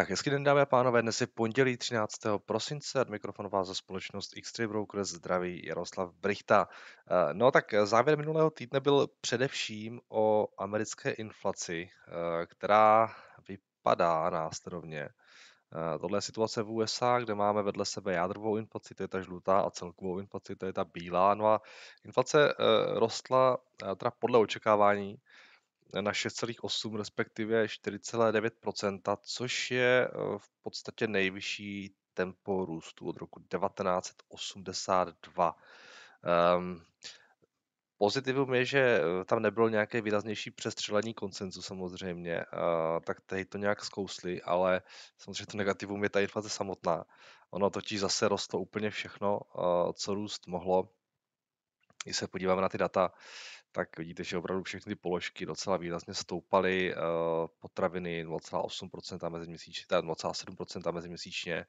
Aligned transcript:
Tak 0.00 0.10
hezký 0.10 0.30
den, 0.30 0.44
dámy 0.44 0.60
a 0.60 0.66
pánové, 0.66 1.02
dnes 1.02 1.20
je 1.20 1.26
pondělí 1.26 1.76
13. 1.76 2.18
prosince, 2.46 3.00
od 3.00 3.08
mikrofonu 3.08 3.48
vás 3.48 3.68
za 3.68 3.74
společnost 3.74 4.32
X3 4.36 4.68
Brokers 4.68 5.08
zdraví 5.08 5.62
Jaroslav 5.66 6.14
Brichta. 6.14 6.68
Eh, 7.10 7.34
no 7.34 7.50
tak 7.50 7.74
závěr 7.84 8.18
minulého 8.18 8.50
týdne 8.50 8.80
byl 8.80 9.06
především 9.20 10.00
o 10.08 10.48
americké 10.58 11.10
inflaci, 11.10 11.90
eh, 12.08 12.46
která 12.46 13.14
vypadá 13.48 14.30
následovně. 14.30 15.02
Eh, 15.02 15.98
tohle 15.98 16.18
je 16.18 16.22
situace 16.22 16.62
v 16.62 16.70
USA, 16.70 17.18
kde 17.18 17.34
máme 17.34 17.62
vedle 17.62 17.84
sebe 17.84 18.12
jádrovou 18.12 18.56
inflaci, 18.56 18.94
to 18.94 19.02
je 19.02 19.08
ta 19.08 19.20
žlutá, 19.20 19.60
a 19.60 19.70
celkovou 19.70 20.18
inflaci, 20.18 20.56
to 20.56 20.66
je 20.66 20.72
ta 20.72 20.84
bílá. 20.84 21.34
No 21.34 21.46
a 21.46 21.60
inflace 22.04 22.54
rostla 22.94 23.58
teda 23.96 24.10
podle 24.18 24.38
očekávání 24.38 25.16
na 25.94 26.12
6,8 26.12 26.96
respektive 26.96 27.66
4,9%, 27.66 29.16
což 29.22 29.70
je 29.70 30.08
eh, 30.08 30.10
v 30.38 30.50
podstatě 30.62 31.06
nejvyšší 31.06 31.94
tempo 32.14 32.64
růstu 32.64 33.08
od 33.08 33.16
roku 33.16 33.40
1982. 33.40 35.56
Um, 36.56 36.82
Pozitivum 37.98 38.54
je, 38.54 38.64
že 38.64 38.80
eh, 38.80 39.24
tam 39.24 39.42
nebylo 39.42 39.68
nějaké 39.68 40.00
výraznější 40.00 40.50
přestřelení 40.50 41.14
koncenzu 41.14 41.62
samozřejmě, 41.62 42.36
uh, 42.36 42.44
tak 43.04 43.20
tady 43.20 43.44
to 43.44 43.58
nějak 43.58 43.84
zkousli, 43.84 44.42
ale 44.42 44.82
samozřejmě 45.18 45.46
to 45.46 45.56
negativum 45.56 46.02
je 46.02 46.10
ta 46.10 46.20
inflace 46.20 46.48
samotná. 46.48 47.04
Ono 47.50 47.70
totiž 47.70 48.00
zase 48.00 48.28
rostlo 48.28 48.60
úplně 48.60 48.90
všechno, 48.90 49.40
co 49.92 50.14
růst 50.14 50.46
mohlo. 50.46 50.88
Když 52.04 52.16
se 52.16 52.28
podíváme 52.28 52.62
na 52.62 52.68
ty 52.68 52.78
data, 52.78 53.12
tak 53.72 53.98
vidíte, 53.98 54.24
že 54.24 54.38
opravdu 54.38 54.62
všechny 54.62 54.90
ty 54.90 54.96
položky 54.96 55.46
docela 55.46 55.76
výrazně 55.76 56.14
stoupaly. 56.14 56.94
Eh, 56.94 56.98
potraviny 57.58 58.24
0,8% 58.24 59.30
meziměsíčně, 59.30 59.86
0,7% 59.88 60.92
meziměsíčně, 60.92 61.66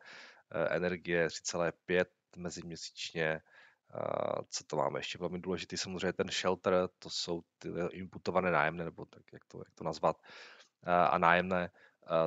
eh, 0.52 0.76
energie 0.76 1.30
3,5 1.30 2.08
meziměsíčně, 2.38 3.26
eh, 3.26 4.42
co 4.50 4.64
to 4.64 4.76
máme 4.76 5.00
ještě 5.00 5.18
velmi 5.18 5.40
důležitý, 5.40 5.78
samozřejmě 5.78 6.14
ten 6.14 6.30
shelter, 6.30 6.74
to 7.00 7.10
jsou 7.10 7.42
ty 7.58 7.70
imputované 7.92 8.52
nájemné, 8.52 8.84
nebo 8.86 9.06
tak, 9.06 9.24
jak 9.34 9.46
to, 9.46 9.58
jak 9.58 9.74
to 9.76 9.84
nazvat, 9.84 10.22
a 10.84 11.18
nájemné, 11.18 11.70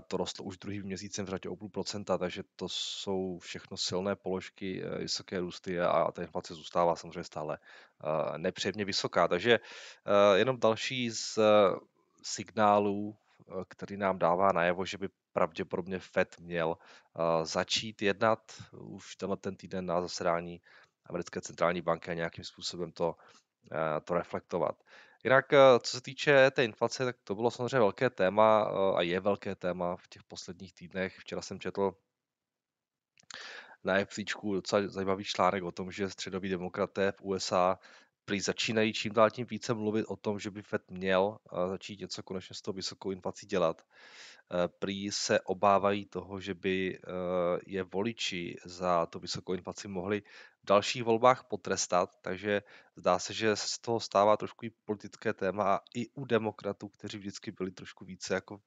to 0.09 0.17
rostlo 0.17 0.45
už 0.45 0.59
druhým 0.59 0.83
měsícem 0.83 1.27
v 1.27 1.29
řadě 1.29 1.49
o 1.49 1.57
půl 1.57 1.69
procenta, 1.69 2.19
takže 2.19 2.43
to 2.57 2.69
jsou 2.69 3.39
všechno 3.39 3.77
silné 3.77 4.17
položky, 4.17 4.83
eh, 4.85 4.99
vysoké 4.99 5.41
růsty 5.41 5.81
a 5.81 6.13
ta 6.13 6.23
inflace 6.23 6.55
zůstává 6.55 6.97
samozřejmě 6.97 7.25
stále 7.25 7.59
eh, 7.59 8.39
nepříjemně 8.39 8.85
vysoká. 8.85 9.29
Takže 9.29 9.53
eh, 9.55 10.39
jenom 10.39 10.61
další 10.61 11.11
z 11.11 11.39
signálů, 12.23 13.17
který 13.69 13.97
nám 13.97 14.19
dává 14.19 14.53
najevo, 14.53 14.85
že 14.85 14.99
by 14.99 15.09
pravděpodobně 15.33 15.99
Fed 15.99 16.37
měl 16.41 16.77
začít 17.43 18.03
jednat 18.03 18.63
už 18.73 19.17
tenhle 19.17 19.37
ten 19.37 19.57
týden 19.57 19.87
na 19.87 20.01
zasedání 20.01 20.61
americké 21.07 21.41
centrální 21.41 21.83
banky 21.83 22.11
a 22.11 22.15
nějakým 22.15 22.45
způsobem 22.45 22.93
to, 22.93 23.15
to 24.05 24.15
reflektovat. 24.15 24.77
Jinak, 25.25 25.53
eh, 25.53 25.59
co 25.83 25.97
se 25.97 26.03
týče 26.03 26.51
té 26.51 26.65
inflace, 26.65 27.05
tak 27.05 27.17
to 27.25 27.35
bylo 27.35 27.51
samozřejmě 27.51 27.79
velké 27.79 28.11
téma 28.11 28.69
eh, 28.69 28.97
a 28.97 29.03
je 29.03 29.21
velké 29.21 29.55
téma 29.55 29.97
v 29.97 30.09
těch 30.09 30.23
posledních 30.23 30.75
týdnech. 30.75 31.19
Včera 31.19 31.43
jsem 31.43 31.61
četl 31.61 31.93
na 33.85 34.05
FCčku 34.05 34.55
docela 34.55 34.89
zajímavý 34.89 35.25
článek 35.25 35.63
o 35.63 35.73
tom, 35.73 35.93
že 35.93 36.11
středoví 36.11 36.49
demokraté 36.49 37.13
v 37.13 37.23
USA 37.23 37.79
prý 38.25 38.41
začínají 38.41 38.93
čím 38.93 39.13
dál 39.13 39.31
tím 39.31 39.47
více 39.47 39.75
mluvit 39.75 40.05
o 40.05 40.17
tom, 40.17 40.39
že 40.39 40.51
by 40.51 40.63
Fed 40.63 40.91
měl 40.91 41.39
eh, 41.53 41.69
začít 41.69 42.01
něco 42.01 42.23
konečně 42.23 42.55
s 42.55 42.63
tou 42.63 42.73
vysokou 42.73 43.11
inflací 43.11 43.47
dělat. 43.47 43.83
Prý 44.79 45.11
se 45.11 45.41
obávají 45.41 46.07
toho, 46.07 46.41
že 46.41 46.55
by 46.55 46.99
je 47.67 47.83
voliči 47.83 48.57
za 48.65 49.07
tu 49.07 49.19
vysokou 49.19 49.55
inflaci 49.55 49.89
mohli 49.89 50.23
dalších 50.65 51.05
volbách 51.05 51.45
potrestat, 51.45 52.11
takže 52.23 52.63
zdá 52.97 53.19
se, 53.19 53.33
že 53.33 53.57
z 53.57 53.79
toho 53.79 54.01
stává 54.01 54.37
trošku 54.37 54.67
i 54.67 54.71
politické 54.85 55.33
téma 55.33 55.75
a 55.75 55.81
i 55.95 56.09
u 56.09 56.25
demokratů, 56.25 56.89
kteří 56.89 57.19
vždycky 57.19 57.53
byli 57.53 57.71
trošku 57.71 58.05
více 58.05 58.35
jako 58.35 58.61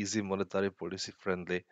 easy 0.00 0.22
monetary 0.22 0.70
policy 0.70 1.12
friendly, 1.12 1.64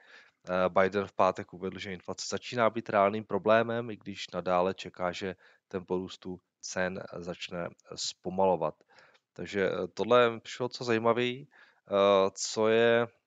Biden 0.69 1.07
v 1.07 1.13
pátek 1.13 1.53
uvedl, 1.53 1.79
že 1.79 1.93
inflace 1.93 2.27
začíná 2.31 2.71
být 2.71 2.89
reálným 2.89 3.25
problémem, 3.25 3.91
i 3.91 3.97
když 3.97 4.25
nadále 4.35 4.75
čeká, 4.75 5.13
že 5.13 5.37
tempo 5.69 5.97
růstu 5.97 6.41
cen 6.61 7.03
začne 7.17 7.69
zpomalovat. 7.95 8.75
Takže 9.33 9.71
tohle 9.95 10.41
přišlo 10.41 10.69
co 10.69 10.85
zajímavý. 10.85 11.49
Eh, 11.91 12.31
co 12.35 12.69
je 12.69 13.03
eh, 13.03 13.18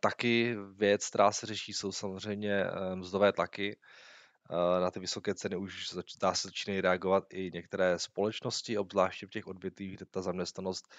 taky 0.00 0.56
věc, 0.76 1.08
která 1.08 1.32
se 1.32 1.46
řeší, 1.46 1.72
jsou 1.72 1.92
samozřejmě 1.92 2.64
eh, 2.64 2.96
mzdové 2.96 3.32
tlaky. 3.32 3.76
Na 4.80 4.90
ty 4.90 5.00
vysoké 5.00 5.34
ceny 5.34 5.56
už 5.56 5.94
dá 6.20 6.34
se 6.34 6.48
začínají 6.48 6.80
reagovat 6.80 7.24
i 7.30 7.50
některé 7.54 7.98
společnosti, 7.98 8.78
obzvláště 8.78 9.26
v 9.26 9.30
těch 9.30 9.46
odvětvích, 9.46 9.96
kde 9.96 10.06
ta 10.06 10.22
zaměstnanost, 10.22 10.94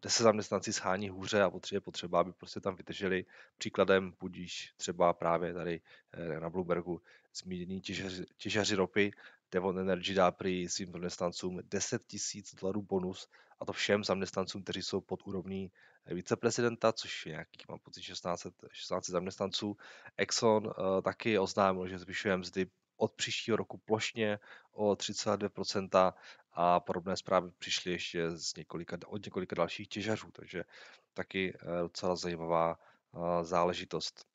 kde 0.00 0.10
se 0.10 0.22
zaměstnanci 0.22 0.72
schání 0.72 1.08
hůře 1.08 1.42
a 1.42 1.50
potřebuje 1.50 1.80
potřeba, 1.80 2.20
aby 2.20 2.32
prostě 2.32 2.60
tam 2.60 2.76
vydrželi. 2.76 3.24
Příkladem 3.58 4.12
budíš 4.20 4.72
třeba 4.76 5.12
právě 5.12 5.54
tady 5.54 5.80
na 6.40 6.50
Bloombergu 6.50 7.02
zmínění 7.34 7.80
těžaři, 7.80 8.24
těžaři 8.36 8.74
ropy, 8.74 9.12
Devon 9.52 9.78
Energy 9.78 10.14
dá 10.14 10.30
prý 10.30 10.68
svým 10.68 10.92
zaměstnancům 10.92 11.60
10 11.64 12.06
tisíc 12.06 12.54
dolarů 12.54 12.82
bonus 12.82 13.28
a 13.60 13.64
to 13.64 13.72
všem 13.72 14.04
zaměstnancům, 14.04 14.62
kteří 14.62 14.82
jsou 14.82 15.00
pod 15.00 15.20
úrovní 15.26 15.72
viceprezidenta, 16.06 16.92
což 16.92 17.26
je 17.26 17.30
nějakých, 17.30 17.68
mám 17.68 17.78
pocit, 17.78 18.02
16, 18.02 18.46
16 18.72 19.06
zaměstnanců. 19.10 19.76
Exxon 20.16 20.66
uh, 20.66 20.72
taky 21.02 21.38
oznámil, 21.38 21.88
že 21.88 21.98
zvyšuje 21.98 22.36
mzdy 22.36 22.66
od 22.96 23.12
příštího 23.12 23.56
roku 23.56 23.78
plošně 23.78 24.38
o 24.72 24.92
32% 24.92 26.12
a 26.52 26.80
podobné 26.80 27.16
zprávy 27.16 27.50
přišly 27.58 27.92
ještě 27.92 28.30
z 28.30 28.56
několika, 28.56 28.98
od 29.06 29.24
několika 29.24 29.56
dalších 29.56 29.88
těžařů, 29.88 30.30
takže 30.32 30.64
taky 31.14 31.54
uh, 31.54 31.70
docela 31.80 32.16
zajímavá 32.16 32.78
uh, 33.12 33.42
záležitost. 33.42 34.29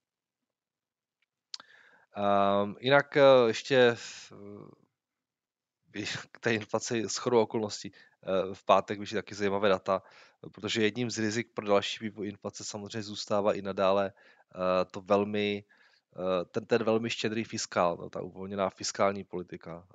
Um, 2.17 2.75
jinak 2.79 3.17
uh, 3.17 3.47
ještě 3.47 3.95
k 6.31 6.39
té 6.39 6.53
inflaci 6.53 7.03
s 7.07 7.17
chodou 7.17 7.41
okolností 7.41 7.91
eh, 7.91 8.53
v 8.53 8.63
pátek 8.65 8.99
vyšly 8.99 9.15
taky 9.15 9.35
zajímavé 9.35 9.69
data, 9.69 10.03
protože 10.51 10.83
jedním 10.83 11.09
z 11.11 11.19
rizik 11.19 11.47
pro 11.53 11.67
další 11.67 12.03
vývoj 12.03 12.27
inflace 12.27 12.63
samozřejmě 12.63 13.03
zůstává 13.03 13.53
i 13.53 13.61
nadále 13.61 14.13
eh, 14.15 14.85
to 14.91 15.01
velmi, 15.01 15.63
eh, 16.15 16.45
ten, 16.45 16.65
ten 16.65 16.83
velmi 16.83 17.09
štědrý 17.09 17.43
fiskál, 17.43 17.97
no, 18.01 18.09
ta 18.09 18.21
uvolněná 18.21 18.69
fiskální 18.69 19.23
politika, 19.23 19.87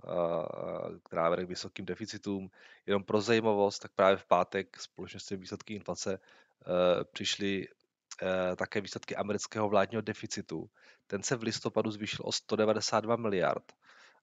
která 1.04 1.28
vede 1.28 1.44
k 1.44 1.48
vysokým 1.48 1.84
deficitům. 1.84 2.50
Jenom 2.86 3.04
pro 3.04 3.20
zajímavost, 3.20 3.78
tak 3.78 3.92
právě 3.94 4.16
v 4.16 4.24
pátek 4.24 4.80
společně 4.80 5.20
s 5.20 5.30
výsledky 5.30 5.74
inflace 5.74 6.20
přišly 7.12 7.68
také 8.56 8.80
výsledky 8.80 9.16
amerického 9.16 9.68
vládního 9.68 10.02
deficitu. 10.02 10.70
Ten 11.06 11.22
se 11.22 11.36
v 11.36 11.42
listopadu 11.42 11.90
zvýšil 11.90 12.20
o 12.24 12.32
192 12.32 13.16
miliard 13.16 13.72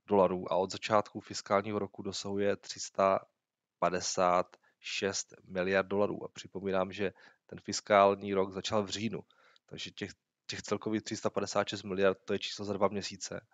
dolarů 0.08 0.52
a 0.52 0.56
od 0.56 0.72
začátku 0.72 1.20
fiskálního 1.20 1.80
roku 1.80 2.02
dosahuje 2.02 2.56
356 2.56 5.34
miliard 5.48 5.88
dolarů. 5.88 6.24
A 6.24 6.28
připomínám, 6.34 6.92
že 6.92 7.14
ten 7.46 7.60
fiskální 7.60 8.34
rok 8.34 8.52
začal 8.52 8.84
v 8.84 8.90
říjnu, 8.90 9.20
takže 9.66 9.92
těch, 9.92 10.12
těch 10.48 10.62
celkových 10.62 11.04
356 11.04 11.84
miliard 11.84 12.18
to 12.26 12.34
je 12.34 12.40
číslo 12.40 12.66
za 12.66 12.74
dva 12.74 12.88
měsíce. 12.88 13.46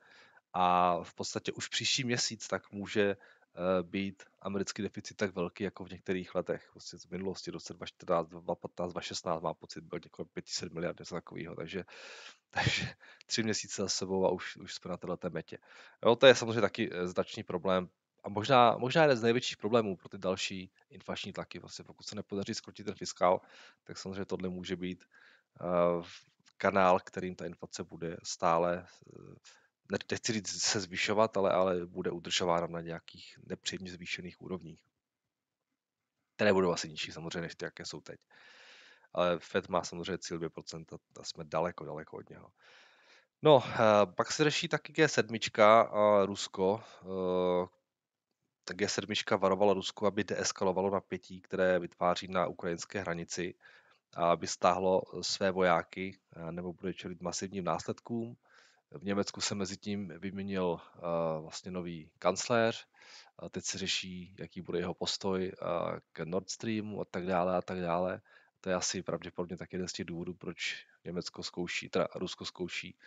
A 0.54 0.98
v 1.04 1.14
podstatě 1.14 1.52
už 1.52 1.68
příští 1.68 2.04
měsíc 2.04 2.48
tak 2.48 2.72
může 2.72 3.12
Eh, 3.12 3.16
být 3.82 4.24
americký 4.42 4.82
deficit 4.82 5.18
tak 5.18 5.36
velký 5.36 5.64
jako 5.64 5.86
v 5.86 5.90
některých 5.90 6.36
letech. 6.36 6.70
Vlastně 6.74 7.00
z 7.00 7.08
minulosti, 7.08 7.52
roce 7.52 7.74
2014, 7.74 8.30
2015, 8.30 8.92
2016 8.92 9.42
má 9.42 9.54
pocit, 9.54 9.84
byl 9.84 10.00
několik 10.04 10.32
500 10.32 10.74
miliard, 10.74 11.00
něco 11.00 11.16
takového. 11.16 11.56
Takže, 11.56 11.84
takže 12.50 12.94
tři 13.26 13.44
měsíce 13.44 13.82
za 13.82 13.88
sebou 13.88 14.26
a 14.26 14.30
už, 14.30 14.58
už 14.58 14.74
jsme 14.74 14.90
na 14.90 14.98
této 14.98 15.30
metě. 15.30 15.58
Jo, 16.06 16.16
to 16.16 16.28
je 16.28 16.36
samozřejmě 16.36 16.62
taky 16.62 16.90
eh, 16.94 17.08
značný 17.08 17.44
problém 17.44 17.90
a 18.24 18.30
možná, 18.30 18.78
možná 18.78 19.02
jeden 19.02 19.18
z 19.18 19.24
největších 19.24 19.58
problémů 19.58 19.98
pro 19.98 20.10
ty 20.10 20.18
další 20.18 20.72
inflační 20.90 21.34
tlaky. 21.34 21.60
Vlastně 21.60 21.86
pokud 21.86 22.04
se 22.04 22.16
nepodaří 22.16 22.54
skrotit 22.54 22.86
ten 22.86 22.96
fiskál, 22.96 23.42
tak 23.84 23.98
samozřejmě 23.98 24.26
tohle 24.26 24.50
může 24.50 24.76
být 24.76 25.06
uh, 25.62 26.06
kanál, 26.58 27.00
kterým 27.00 27.36
ta 27.36 27.46
inflace 27.46 27.84
bude 27.84 28.18
stále 28.24 28.86
uh, 29.06 29.36
nechci 29.92 30.34
říct 30.34 30.62
se 30.62 30.80
zvyšovat, 30.80 31.38
ale, 31.38 31.52
ale 31.52 31.86
bude 31.86 32.12
udržována 32.12 32.68
na 32.68 32.82
nějakých 32.82 33.40
nepříjemně 33.44 33.92
zvýšených 33.92 34.42
úrovních. 34.42 34.80
Které 36.36 36.54
budou 36.54 36.72
asi 36.72 36.90
nižší 36.90 37.12
samozřejmě, 37.12 37.42
než 37.42 37.56
ty, 37.56 37.66
jaké 37.66 37.86
jsou 37.86 38.02
teď. 38.02 38.20
Ale 39.14 39.40
Fed 39.40 39.70
má 39.70 39.84
samozřejmě 39.84 40.18
cíl 40.18 40.40
2% 40.40 40.86
a 41.20 41.24
jsme 41.24 41.44
daleko, 41.44 41.86
daleko 41.86 42.18
od 42.18 42.30
něho. 42.30 42.52
No, 43.42 43.64
eh, 43.66 43.78
pak 44.16 44.32
se 44.32 44.44
řeší 44.44 44.68
taky 44.68 44.94
G7 44.94 45.88
a 45.92 46.26
Rusko. 46.26 46.84
Eh, 47.02 47.68
tak 48.64 48.78
G7 48.78 49.38
varovala 49.38 49.74
Rusko, 49.74 50.08
aby 50.08 50.24
deeskalovalo 50.24 50.90
napětí, 50.90 51.42
které 51.42 51.80
vytváří 51.80 52.28
na 52.28 52.48
ukrajinské 52.48 53.00
hranici. 53.00 53.56
aby 54.16 54.48
stáhlo 54.48 55.02
své 55.22 55.52
vojáky 55.52 56.20
nebo 56.52 56.74
bude 56.74 56.94
čelit 56.94 57.22
masivním 57.22 57.64
následkům. 57.64 58.38
V 58.98 59.04
Německu 59.04 59.42
se 59.42 59.56
mezi 59.56 59.78
tím 59.78 60.14
vyměnil 60.20 60.80
vlastně 61.42 61.72
nový 61.72 62.12
kancléř, 62.20 62.88
a 63.40 63.50
teď 63.50 63.64
se 63.64 63.78
řeší, 63.78 64.36
jaký 64.40 64.62
bude 64.62 64.80
jeho 64.80 64.94
postoj 64.94 65.52
k 66.12 66.20
Nord 66.20 66.50
Streamu 66.50 67.02
a 67.02 67.06
tak 67.06 67.26
dále 67.26 67.58
a 67.58 67.62
tak 67.62 67.82
dále. 67.82 68.22
To 68.62 68.70
je 68.70 68.76
asi 68.76 69.04
pravděpodobně 69.04 69.58
tak 69.58 69.74
jeden 69.74 69.88
z 69.88 69.94
těch 69.94 70.06
důvodů, 70.06 70.34
proč 70.34 70.86
Německo 71.06 71.44
zkouší, 71.44 71.90
teda 71.90 72.08
Rusko 72.16 72.46
zkouší 72.46 72.98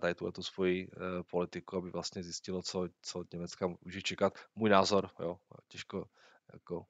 tady 0.00 0.14
tuhle 0.14 0.32
tu 0.32 0.42
svoji 0.42 0.90
politiku, 1.30 1.76
aby 1.76 1.90
vlastně 1.90 2.22
zjistilo, 2.22 2.62
co, 2.62 2.88
co 3.02 3.18
od 3.18 3.32
Německa 3.32 3.66
může 3.84 4.02
čekat. 4.02 4.38
Můj 4.54 4.70
názor, 4.70 5.10
jo, 5.20 5.38
těžko 5.68 6.08
jako 6.52 6.86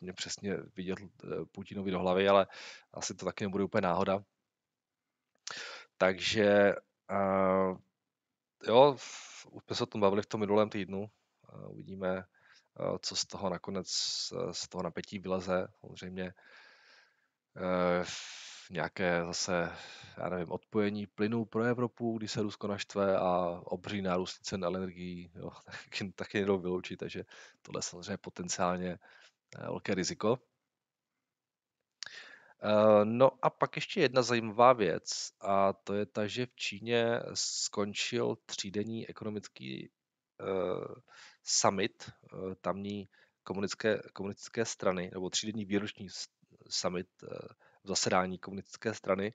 mě 0.00 0.12
přesně 0.12 0.56
vidět 0.76 0.98
eh, 1.00 1.26
Putinovi 1.52 1.90
do 1.90 1.98
hlavy, 1.98 2.28
ale 2.28 2.46
asi 2.92 3.14
to 3.14 3.24
taky 3.24 3.44
nebude 3.44 3.64
úplně 3.64 3.82
náhoda. 3.82 4.24
Takže 5.96 6.74
uh, 7.10 7.78
jo, 8.68 8.96
už 9.50 9.64
jsme 9.64 9.76
se 9.76 9.82
o 9.82 9.86
tom 9.86 10.00
bavili 10.00 10.22
v 10.22 10.26
tom 10.26 10.40
minulém 10.40 10.70
týdnu. 10.70 11.00
Uh, 11.00 11.70
uvidíme, 11.72 12.24
uh, 12.80 12.96
co 13.00 13.16
z 13.16 13.24
toho 13.24 13.50
nakonec, 13.50 13.88
uh, 14.32 14.50
z 14.50 14.68
toho 14.68 14.82
napětí 14.82 15.18
vyleze. 15.18 15.68
Samozřejmě 15.80 16.34
uh, 17.56 18.06
nějaké 18.70 19.24
zase, 19.24 19.72
já 20.16 20.28
nevím, 20.28 20.52
odpojení 20.52 21.06
plynu 21.06 21.44
pro 21.44 21.62
Evropu, 21.62 22.18
když 22.18 22.32
se 22.32 22.42
Rusko 22.42 22.66
naštve 22.66 23.16
a 23.16 23.60
obří 23.64 24.02
nárůst 24.02 24.38
cen 24.42 24.64
energií, 24.64 25.32
taky, 25.82 26.12
taky 26.12 26.40
nedou 26.40 26.58
vyloučit, 26.58 26.96
takže 26.96 27.24
tohle 27.62 27.78
je 27.78 27.82
samozřejmě 27.82 28.16
potenciálně 28.16 28.98
Eh, 29.58 29.62
velké 29.62 29.94
riziko. 29.94 30.38
Eh, 32.62 33.04
no 33.04 33.30
a 33.42 33.50
pak 33.50 33.76
ještě 33.76 34.00
jedna 34.00 34.22
zajímavá 34.22 34.72
věc 34.72 35.32
a 35.40 35.72
to 35.72 35.94
je 35.94 36.06
ta, 36.06 36.26
že 36.26 36.46
v 36.46 36.56
Číně 36.56 37.20
skončil 37.34 38.36
třídenní 38.46 39.08
ekonomický 39.08 39.90
uh, 40.40 40.94
summit 41.42 42.10
uh, 42.32 42.54
tamní 42.60 43.08
komunistické, 43.42 44.00
komunistické 44.12 44.64
strany, 44.64 45.10
nebo 45.12 45.30
třídenní 45.30 45.64
výroční 45.64 46.08
summit 46.68 47.08
uh, 47.22 47.28
v 47.84 47.88
zasedání 47.88 48.38
komunistické 48.38 48.94
strany, 48.94 49.34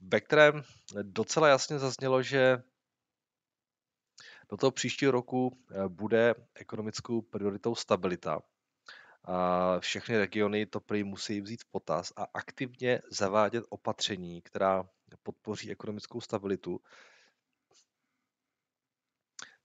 ve 0.00 0.20
kterém 0.20 0.62
docela 1.02 1.48
jasně 1.48 1.78
zaznělo, 1.78 2.22
že 2.22 2.62
do 4.52 4.56
toho 4.56 4.70
příštího 4.70 5.12
roku 5.12 5.58
eh, 5.70 5.88
bude 5.88 6.34
ekonomickou 6.54 7.22
prioritou 7.22 7.74
stabilita. 7.74 8.40
A 9.24 9.80
všechny 9.80 10.16
regiony 10.18 10.66
to 10.66 10.80
prý 10.80 11.04
musí 11.04 11.40
vzít 11.40 11.62
v 11.62 11.70
potaz 11.70 12.12
a 12.16 12.26
aktivně 12.34 13.02
zavádět 13.10 13.64
opatření, 13.68 14.42
která 14.42 14.88
podpoří 15.22 15.70
ekonomickou 15.70 16.20
stabilitu. 16.20 16.80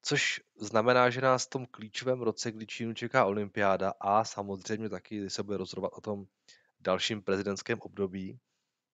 Což 0.01 0.41
znamená, 0.59 1.09
že 1.09 1.21
nás 1.21 1.45
v 1.45 1.49
tom 1.49 1.65
klíčovém 1.65 2.21
roce, 2.21 2.51
kdy 2.51 2.67
Čínu 2.67 2.93
čeká 2.93 3.25
olympiáda 3.25 3.93
a 3.99 4.23
samozřejmě 4.23 4.89
taky 4.89 5.29
se 5.29 5.43
bude 5.43 5.57
rozhodovat 5.57 5.91
o 5.93 6.01
tom 6.01 6.25
dalším 6.79 7.21
prezidentském 7.21 7.79
období, 7.81 8.39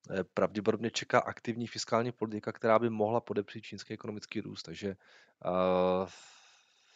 eh, 0.10 0.24
pravděpodobně 0.24 0.92
čeká 0.92 1.19
aktivní 1.19 1.68
fiskální 1.68 2.12
politika, 2.12 2.51
která 2.51 2.80
by 2.80 2.89
mohla 2.89 3.21
podepřít 3.21 3.62
čínský 3.62 3.94
ekonomický 3.94 4.42
růst. 4.42 4.63
Takže 4.63 4.95
Uh, 5.45 6.10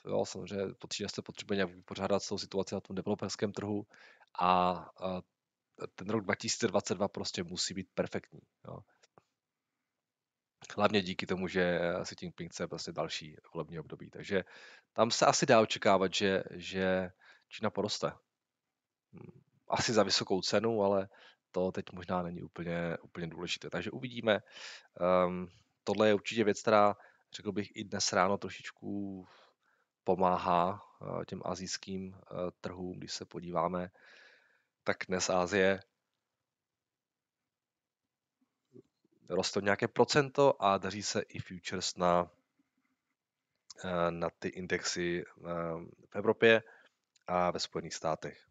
jo, 0.05 0.25
samozřejmě 0.25 0.73
potřebuje 0.79 1.09
se 1.09 1.21
potřebuje 1.21 1.55
nějak 1.55 1.69
vypořádat 1.75 2.23
s 2.23 2.27
tou 2.27 2.37
situací 2.37 2.75
na 2.75 2.81
tom 2.81 2.95
developerském 2.95 3.51
trhu 3.51 3.87
a 4.39 4.73
uh, 5.01 5.19
ten 5.95 6.09
rok 6.09 6.23
2022 6.23 7.07
prostě 7.07 7.43
musí 7.43 7.73
být 7.73 7.87
perfektní. 7.93 8.41
Jo. 8.67 8.79
Hlavně 10.75 11.01
díky 11.01 11.25
tomu, 11.25 11.47
že 11.47 11.79
Xi 12.03 12.15
Jinping 12.21 12.51
chce 12.51 12.67
prostě 12.67 12.91
další 12.91 13.35
volební 13.53 13.79
období. 13.79 14.09
Takže 14.09 14.43
tam 14.93 15.11
se 15.11 15.25
asi 15.25 15.45
dá 15.45 15.61
očekávat, 15.61 16.13
že, 16.13 16.43
že 16.51 17.11
Čína 17.49 17.69
poroste. 17.69 18.11
Hm, 19.13 19.41
asi 19.69 19.93
za 19.93 20.03
vysokou 20.03 20.41
cenu, 20.41 20.83
ale 20.83 21.09
to 21.51 21.71
teď 21.71 21.85
možná 21.91 22.21
není 22.21 22.41
úplně, 22.41 22.97
úplně 23.01 23.27
důležité. 23.27 23.69
Takže 23.69 23.91
uvidíme. 23.91 24.39
Um, 25.25 25.47
tohle 25.83 26.07
je 26.07 26.13
určitě 26.13 26.43
věc, 26.43 26.61
která 26.61 26.95
řekl 27.33 27.51
bych, 27.51 27.75
i 27.75 27.83
dnes 27.83 28.13
ráno 28.13 28.37
trošičku 28.37 29.25
pomáhá 30.07 30.81
eh, 31.01 31.25
těm 31.25 31.41
azijským 31.45 32.15
eh, 32.15 32.35
trhům, 32.61 32.99
když 32.99 33.13
se 33.13 33.25
podíváme, 33.25 33.91
tak 34.83 34.97
dnes 35.07 35.29
Ázie 35.29 35.79
roste 39.29 39.61
nějaké 39.61 39.87
procento 39.87 40.61
a 40.61 40.77
daří 40.77 41.03
se 41.03 41.21
i 41.21 41.39
futures 41.39 41.95
na, 41.95 42.31
eh, 43.83 44.11
na 44.11 44.29
ty 44.29 44.47
indexy 44.47 45.25
v 46.07 46.15
Evropě 46.15 46.63
a 47.27 47.51
ve 47.51 47.59
Spojených 47.59 47.93
státech. 47.93 48.47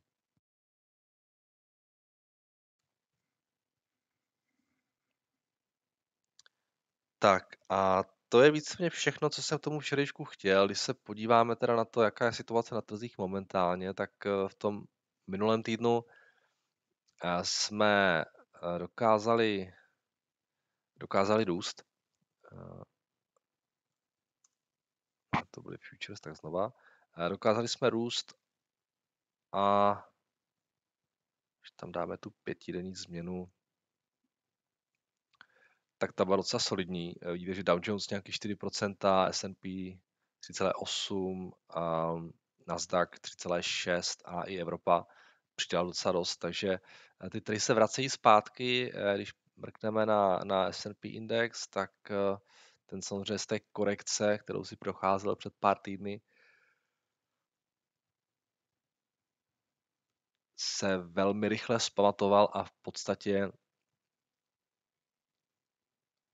Tak 7.19 7.57
a 7.69 8.16
to 8.29 8.43
je 8.43 8.51
víceméně 8.51 8.91
všechno, 8.91 9.31
co 9.31 9.43
jsem 9.43 9.59
k 9.59 9.63
tomu 9.63 9.81
včerejšku 9.81 10.25
chtěl. 10.25 10.67
Když 10.67 10.81
se 10.81 10.95
podíváme 10.95 11.57
teda 11.57 11.77
na 11.77 11.85
to, 11.85 12.03
jaká 12.03 12.27
je 12.27 12.33
situace 12.33 12.75
na 12.75 12.81
trzích 12.81 13.19
momentálně, 13.19 13.95
tak 13.95 14.27
eh, 14.27 14.49
v 14.49 14.55
tom 14.55 14.85
minulém 15.27 15.63
týdnu 15.63 16.05
eh, 17.25 17.45
jsme 17.45 18.25
eh, 18.25 18.79
dokázali, 18.79 19.73
dokázali 20.97 21.45
růst. 21.45 21.83
To 25.51 25.61
byly 25.63 25.77
futures, 25.91 26.21
tak 26.21 26.37
znova. 26.37 26.73
Dokázali 27.29 27.69
jsme 27.69 27.91
růst 27.91 28.35
a 29.53 29.95
když 31.61 31.71
tam 31.77 31.93
dáme 31.93 32.19
tu 32.19 32.31
pětidenní 32.45 32.95
změnu, 32.95 33.51
tak 35.99 36.13
ta 36.13 36.25
byla 36.25 36.37
docela 36.37 36.61
solidní. 36.61 37.15
Eh, 37.23 37.33
vidíte, 37.33 37.55
že 37.55 37.63
Dow 37.63 37.81
Jones 37.83 38.11
nějaký 38.11 38.33
4%, 38.33 39.31
S&P 39.31 39.99
3,8%, 40.41 41.53
um, 42.15 42.33
Nasdaq 42.67 43.19
3,6% 43.21 44.23
a 44.25 44.43
i 44.43 44.57
Evropa 44.57 45.07
přidělala 45.55 45.89
docela 45.89 46.13
dost, 46.13 46.37
takže 46.37 46.79
eh, 47.25 47.31
ty 47.31 47.41
trhy 47.41 47.61
se 47.61 47.75
vracejí 47.75 48.11
zpátky, 48.11 48.93
eh, 48.95 49.15
když 49.15 49.33
mrkneme 49.57 50.07
na, 50.07 50.39
na 50.45 50.73
S&P 50.73 51.09
index, 51.09 51.69
tak 51.69 51.91
ten 52.87 53.03
samozřejmě 53.03 53.39
z 53.39 53.47
té 53.47 53.61
korekce, 53.73 54.39
kterou 54.39 54.65
si 54.65 54.77
procházel 54.77 55.37
před 55.37 55.53
pár 55.61 55.79
týdny, 55.79 56.21
se 60.57 60.97
velmi 60.97 61.49
rychle 61.49 61.81
zpamatoval 61.81 62.49
a 62.53 62.65
v 62.65 62.73
podstatě 62.83 63.51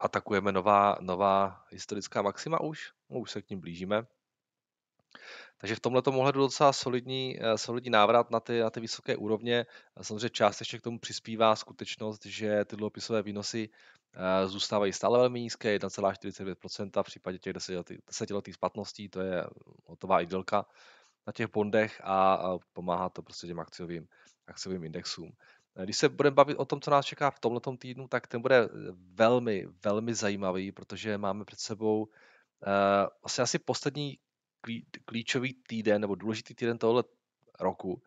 atakujeme 0.03 0.53
nová, 0.53 0.97
nová 1.01 1.65
historická 1.71 2.23
maxima 2.23 2.61
už, 2.61 2.93
no, 3.11 3.19
už 3.19 3.31
se 3.31 3.43
k 3.43 3.51
ním 3.51 3.61
blížíme. 3.61 4.03
Takže 5.59 5.75
v 5.75 5.81
tomhle 5.81 6.03
ohledu 6.07 6.41
docela 6.41 6.73
solidní, 6.73 7.39
eh, 7.41 7.59
solidní 7.59 7.91
návrat 7.91 8.31
na 8.31 8.41
ty, 8.41 8.61
na 8.61 8.71
ty 8.71 8.81
vysoké 8.81 9.17
úrovně. 9.17 9.67
Samozřejmě 10.03 10.31
částečně 10.31 10.79
k 10.79 10.83
tomu 10.83 10.99
přispívá 10.99 11.57
skutečnost, 11.57 12.27
že 12.27 12.65
ty 12.65 12.77
dluhopisové 12.77 13.23
výnosy 13.23 13.69
eh, 14.15 14.49
zůstávají 14.49 14.93
stále 14.93 15.19
velmi 15.19 15.41
nízké, 15.41 15.79
1,49% 15.79 17.03
v 17.03 17.07
případě 17.07 17.39
těch 17.39 17.53
desetiletých 18.07 18.55
splatností, 18.55 19.09
to 19.09 19.21
je 19.21 19.45
hotová 19.85 20.21
idylka 20.21 20.67
na 21.27 21.33
těch 21.33 21.51
bondech 21.51 22.01
a, 22.05 22.35
a 22.35 22.59
pomáhá 22.73 23.09
to 23.09 23.23
prostě 23.23 23.47
těm 23.47 23.61
akciovým, 23.61 24.09
akciovým 24.47 24.85
indexům. 24.85 25.33
Když 25.85 25.97
se 25.97 26.09
budeme 26.09 26.35
bavit 26.35 26.57
o 26.57 26.65
tom, 26.65 26.81
co 26.81 26.91
nás 26.91 27.07
čeká 27.07 27.31
v 27.31 27.41
tomto 27.41 27.77
týdnu, 27.77 28.09
tak 28.09 28.27
ten 28.27 28.41
bude 28.41 28.69
velmi, 29.15 29.67
velmi 29.85 30.15
zajímavý, 30.15 30.73
protože 30.73 31.19
máme 31.19 31.45
před 31.45 31.61
sebou 31.61 32.03
uh, 32.03 32.09
vlastně 33.23 33.43
asi 33.43 33.59
poslední 33.59 34.19
klíčový 35.05 35.55
týden 35.55 36.01
nebo 36.01 36.15
důležitý 36.15 36.55
týden 36.55 36.79
tohle 36.79 37.05
roku, 37.61 38.03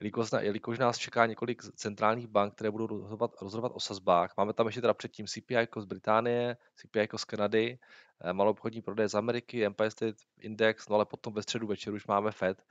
jelikož, 0.00 0.28
jelikož 0.38 0.78
nás 0.78 0.98
čeká 0.98 1.26
několik 1.26 1.62
centrálních 1.62 2.26
bank, 2.26 2.54
které 2.54 2.70
budou 2.70 2.86
rozhodovat, 2.86 3.30
rozhodovat 3.40 3.72
o 3.74 3.80
sazbách. 3.80 4.34
Máme 4.36 4.52
tam 4.52 4.66
ještě 4.66 4.80
teda 4.80 4.94
předtím 4.94 5.26
CPI 5.26 5.54
jako 5.54 5.80
z 5.80 5.84
Británie, 5.84 6.56
CPI 6.74 6.98
jako 6.98 7.18
z 7.18 7.24
Kanady, 7.24 7.78
eh, 8.20 8.32
malou 8.32 8.50
obchodní 8.50 8.82
prodej 8.82 9.08
z 9.08 9.14
Ameriky, 9.14 9.66
Empire 9.66 9.90
State 9.90 10.16
Index, 10.40 10.88
no 10.88 10.94
ale 10.94 11.06
potom 11.06 11.32
ve 11.32 11.42
středu 11.42 11.66
večer 11.66 11.92
už 11.92 12.06
máme 12.06 12.32
Fed 12.32 12.62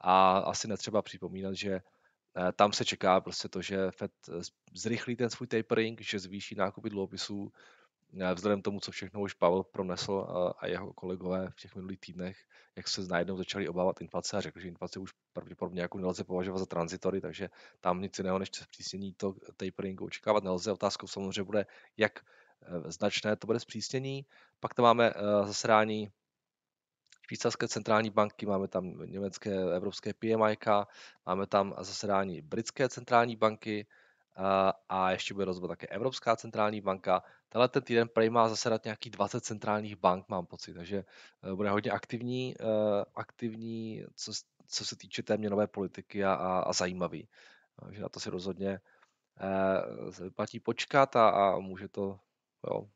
a 0.00 0.38
asi 0.38 0.68
netřeba 0.68 1.02
připomínat, 1.02 1.54
že 1.54 1.80
Eh, 1.80 1.95
tam 2.56 2.72
se 2.72 2.84
čeká 2.84 3.20
prostě 3.20 3.48
to, 3.48 3.62
že 3.62 3.90
Fed 3.90 4.12
eh, 4.28 4.32
zrychlí 4.74 5.16
ten 5.16 5.30
svůj 5.30 5.46
tapering, 5.46 6.00
že 6.00 6.18
zvýší 6.18 6.54
nákupy 6.54 6.90
dluhopisů 6.90 7.52
vzhledem 8.34 8.62
tomu, 8.62 8.80
co 8.80 8.90
všechno 8.90 9.20
už 9.20 9.34
Pavel 9.34 9.62
pronesl 9.62 10.26
a 10.58 10.66
jeho 10.66 10.92
kolegové 10.92 11.50
v 11.50 11.60
těch 11.60 11.74
minulých 11.74 12.00
týdnech, 12.00 12.36
jak 12.76 12.88
se 12.88 13.06
najednou 13.06 13.36
začali 13.36 13.68
obávat 13.68 14.00
inflace 14.00 14.36
a 14.36 14.40
řekli, 14.40 14.62
že 14.62 14.68
inflace 14.68 14.98
už 14.98 15.10
pravděpodobně 15.32 15.82
jako 15.82 15.98
nelze 15.98 16.24
považovat 16.24 16.58
za 16.58 16.66
tranzitory, 16.66 17.20
takže 17.20 17.48
tam 17.80 18.00
nic 18.00 18.18
jiného 18.18 18.38
než 18.38 18.48
zpřísnění 18.52 19.12
to 19.12 19.34
taperingu 19.56 20.04
očekávat 20.04 20.44
nelze. 20.44 20.72
Otázkou 20.72 21.06
samozřejmě 21.06 21.42
bude, 21.42 21.66
jak 21.96 22.20
značné 22.86 23.36
to 23.36 23.46
bude 23.46 23.60
zpřísnění. 23.60 24.26
Pak 24.60 24.74
tam 24.74 24.82
máme 24.82 25.12
zasedání 25.44 26.08
švýcarské 27.26 27.68
centrální 27.68 28.10
banky, 28.10 28.46
máme 28.46 28.68
tam 28.68 28.98
německé, 29.06 29.50
evropské 29.50 30.14
PMI, 30.14 30.56
máme 31.26 31.46
tam 31.46 31.74
zasedání 31.78 32.42
britské 32.42 32.88
centrální 32.88 33.36
banky 33.36 33.86
a 34.88 35.10
ještě 35.10 35.34
bude 35.34 35.44
rozhodovat 35.46 35.72
také 35.78 35.86
Evropská 35.86 36.36
centrální 36.36 36.80
banka. 36.80 37.22
Tenhle 37.48 37.68
ten 37.68 37.82
týden 37.82 38.08
prej 38.08 38.30
má 38.30 38.48
zasedat 38.48 38.84
nějakých 38.84 39.12
20 39.12 39.44
centrálních 39.44 39.96
bank, 39.96 40.28
mám 40.28 40.46
pocit, 40.46 40.74
takže 40.74 41.04
e, 41.42 41.54
bude 41.54 41.70
hodně 41.70 41.90
aktivní, 41.90 42.54
e, 42.54 42.64
aktivní 43.14 44.04
co, 44.14 44.32
co 44.66 44.84
se 44.84 44.96
týče 44.96 45.22
té 45.22 45.36
měnové 45.36 45.66
politiky 45.66 46.24
a, 46.24 46.34
a, 46.34 46.58
a 46.58 46.72
zajímavý. 46.72 47.28
Takže 47.80 48.02
na 48.02 48.08
to 48.08 48.20
si 48.20 48.30
rozhodně 48.30 48.70
e, 48.70 48.80
platí 50.30 50.60
počkat 50.60 51.16
a, 51.16 51.28
a 51.28 51.58
může 51.58 51.88
to 51.88 52.18
jo, 52.70 52.88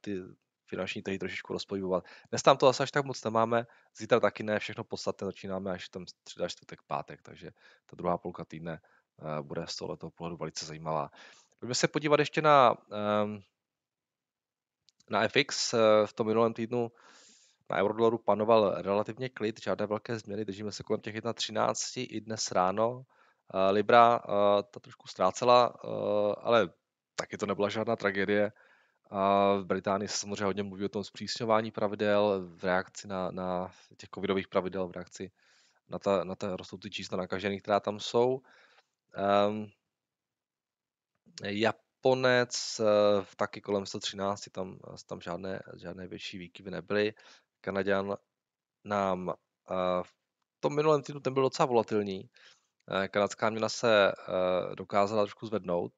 ty 0.00 0.20
finanční 0.68 1.02
trhy 1.02 1.18
trošičku 1.18 1.52
rozpojovat. 1.52 2.04
Dnes 2.30 2.42
tam 2.42 2.56
to 2.56 2.68
asi 2.68 2.82
až 2.82 2.90
tak 2.90 3.04
moc 3.04 3.24
nemáme, 3.24 3.66
zítra 3.96 4.20
taky 4.20 4.42
ne, 4.42 4.58
všechno 4.58 4.84
podstatné 4.84 5.26
začínáme 5.26 5.70
až 5.70 5.88
tam 5.88 6.06
středa, 6.06 6.48
čtvrtek, 6.48 6.82
pátek, 6.86 7.22
takže 7.22 7.50
ta 7.86 7.96
druhá 7.96 8.18
půlka 8.18 8.44
týdne 8.44 8.80
uh, 9.16 9.46
bude 9.46 9.66
z 9.66 9.76
tohoto 9.76 10.10
pohledu 10.10 10.36
velice 10.36 10.66
zajímavá. 10.66 11.10
Pojďme 11.58 11.74
se 11.74 11.88
podívat 11.88 12.20
ještě 12.20 12.42
na, 12.42 12.76
um, 13.24 13.40
na 15.10 15.28
FX. 15.28 15.74
Eh, 15.74 16.06
v 16.06 16.12
tom 16.12 16.26
minulém 16.26 16.54
týdnu 16.54 16.92
na 17.70 17.76
eurodolaru 17.76 18.18
panoval 18.18 18.82
relativně 18.82 19.28
klid, 19.28 19.62
žádné 19.62 19.86
velké 19.86 20.18
změny, 20.18 20.44
držíme 20.44 20.72
se 20.72 20.82
kolem 20.82 21.00
těch 21.00 21.14
1.13 21.14 22.06
i 22.10 22.20
dnes 22.20 22.52
ráno. 22.52 22.90
Uh, 22.90 23.04
Libra 23.70 24.20
ta 24.70 24.80
trošku 24.80 25.08
ztrácela, 25.08 25.66
ale 26.40 26.70
taky 27.14 27.36
to 27.36 27.46
nebyla 27.46 27.68
žádná 27.68 27.96
tragédie. 27.96 28.52
A 29.10 29.54
v 29.54 29.64
Británii 29.64 30.08
se 30.08 30.16
samozřejmě 30.16 30.44
hodně 30.44 30.62
mluví 30.62 30.84
o 30.84 30.88
tom 30.88 31.04
zpřísňování 31.04 31.70
pravidel 31.70 32.42
v 32.56 32.64
reakci 32.64 33.08
na, 33.08 33.30
na 33.30 33.72
těch 33.96 34.08
covidových 34.14 34.48
pravidel, 34.48 34.88
v 34.88 34.92
reakci 34.92 35.30
na 35.88 35.98
ta, 35.98 36.24
na 36.24 36.34
ta 36.34 36.56
rostoucí 36.56 36.90
čísla 36.90 37.18
nakažených, 37.18 37.62
která 37.62 37.80
tam 37.80 38.00
jsou. 38.00 38.40
Um, 39.48 39.70
Japonec 41.42 42.80
uh, 42.80 43.24
taky 43.36 43.60
kolem 43.60 43.86
113, 43.86 44.44
tam, 44.52 44.78
tam 45.06 45.20
žádné, 45.20 45.62
žádné 45.76 46.06
větší 46.06 46.38
výkyvy 46.38 46.70
nebyly. 46.70 47.14
Kanaděn 47.60 48.16
nám 48.84 49.28
uh, 49.28 49.34
v 50.02 50.14
tom 50.60 50.76
minulém 50.76 51.02
týdnu 51.02 51.20
ten 51.20 51.34
byl 51.34 51.42
docela 51.42 51.66
volatilní. 51.66 52.30
Kanadská 53.10 53.50
měna 53.50 53.68
se 53.68 54.12
uh, 54.12 54.74
dokázala 54.74 55.22
trošku 55.22 55.46
zvednout. 55.46 55.92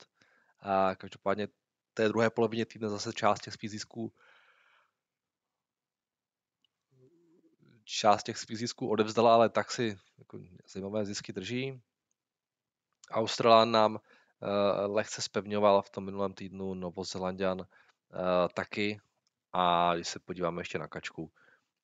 A 0.60 0.94
každopádně 0.94 1.48
té 1.94 2.08
druhé 2.08 2.30
polovině 2.30 2.66
týdne 2.66 2.88
zase 2.88 3.12
část 3.12 3.40
těch 3.40 3.54
svých 3.54 3.70
zisků 3.70 4.12
část 7.90 8.22
těch 8.22 8.38
svých 8.38 8.58
zisků 8.58 8.88
odevzdala, 8.88 9.34
ale 9.34 9.48
tak 9.48 9.70
si 9.70 9.98
jako 10.18 10.38
zajímavé 10.72 11.04
zisky 11.04 11.32
drží. 11.32 11.82
Australán 13.10 13.70
nám 13.70 13.94
uh, 13.94 14.94
lehce 14.94 15.22
spevňoval 15.22 15.82
v 15.82 15.90
tom 15.90 16.04
minulém 16.04 16.34
týdnu, 16.34 16.74
Novozelandian 16.74 17.60
uh, 17.60 17.66
taky. 18.54 19.00
A 19.52 19.94
když 19.94 20.08
se 20.08 20.18
podíváme 20.18 20.60
ještě 20.60 20.78
na 20.78 20.88
kačku, 20.88 21.32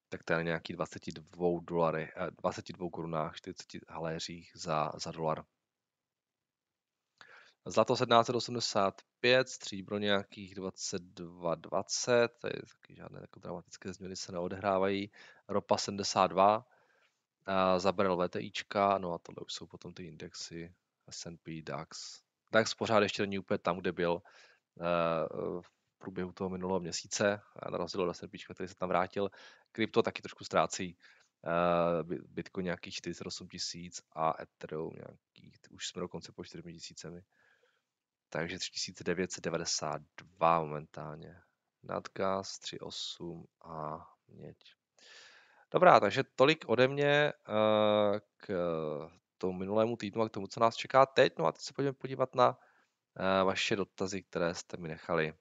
tak 0.09 0.23
to 0.23 0.33
je 0.33 0.45
nějaký 0.45 0.73
22 0.73 1.61
dolary, 1.63 2.13
22 2.43 2.91
korunách, 2.91 3.37
40 3.37 3.67
haléřích 3.89 4.53
za, 4.55 4.93
za 4.97 5.11
dolar. 5.11 5.45
Zlato 7.65 7.95
1785, 7.95 9.05
stříbro 9.45 9.99
nějakých 9.99 10.55
22,20, 10.55 12.29
tady 12.29 12.55
taky 12.55 12.95
žádné 12.95 13.21
jako 13.21 13.41
dramatické 13.41 13.93
změny 13.93 14.17
se 14.17 14.33
neodehrávají. 14.33 15.11
Ropa 15.49 15.77
72, 15.77 16.67
a 17.47 17.79
za 17.79 17.93
barel 17.93 18.29
VTIčka, 18.29 18.99
no 18.99 19.13
a 19.13 19.19
tohle 19.19 19.45
už 19.45 19.53
jsou 19.53 19.67
potom 19.67 19.95
ty 19.95 20.05
indexy 20.05 20.75
S&P, 21.11 21.63
DAX. 21.63 22.23
DAX 22.53 22.75
pořád 22.75 23.03
ještě 23.03 23.23
není 23.23 23.39
úplně 23.39 23.59
tam, 23.59 23.79
kde 23.79 23.93
byl 23.93 24.13
uh, 24.13 25.63
v 25.63 25.71
průběhu 25.99 26.33
toho 26.33 26.51
minulého 26.51 26.81
měsíce, 26.81 27.41
na 27.71 27.79
rozdíl 27.79 28.03
od 28.03 28.15
S&P, 28.15 28.39
který 28.39 28.69
se 28.69 28.75
tam 28.75 28.89
vrátil. 28.89 29.31
Krypto 29.73 30.03
taky 30.03 30.23
trošku 30.23 30.45
ztrácí. 30.45 30.97
Uh, 31.47 32.15
Bitcoin 32.29 32.65
nějakých 32.65 32.95
48 32.95 33.49
tisíc 33.49 34.03
a 34.13 34.43
Ethereum 34.43 34.93
nějakých, 34.95 35.59
už 35.71 35.89
jsme 35.89 36.01
dokonce 36.01 36.33
po 36.33 36.45
4 36.45 36.73
tisícemi 36.73 37.23
takže 38.29 38.59
3992 38.59 40.61
momentálně. 40.61 41.41
Nadgas 41.83 42.61
3,8 42.61 43.45
a 43.65 44.07
měď. 44.29 44.57
Dobrá, 45.71 46.01
takže 46.01 46.25
tolik 46.25 46.65
ode 46.69 46.89
mě 46.89 47.33
uh, 47.49 48.19
k 48.37 48.49
tomu 49.39 49.59
minulému 49.59 49.97
týdnu 49.97 50.23
a 50.23 50.29
k 50.29 50.33
tomu, 50.33 50.47
co 50.47 50.61
nás 50.61 50.77
čeká 50.77 51.07
teď. 51.07 51.33
No 51.39 51.47
a 51.47 51.53
teď 51.53 51.63
se 51.63 51.73
pojďme 51.73 51.93
podívat 51.93 52.35
na 52.35 52.49
uh, 52.49 52.57
vaše 53.47 53.77
dotazy, 53.77 54.23
které 54.23 54.55
jste 54.55 54.77
mi 54.77 54.89
nechali 54.89 55.35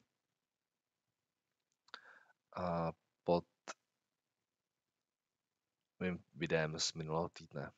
pod 3.23 3.45
mým 5.99 6.23
videem 6.33 6.79
z 6.79 6.93
minulého 6.93 7.29
týdne. 7.29 7.71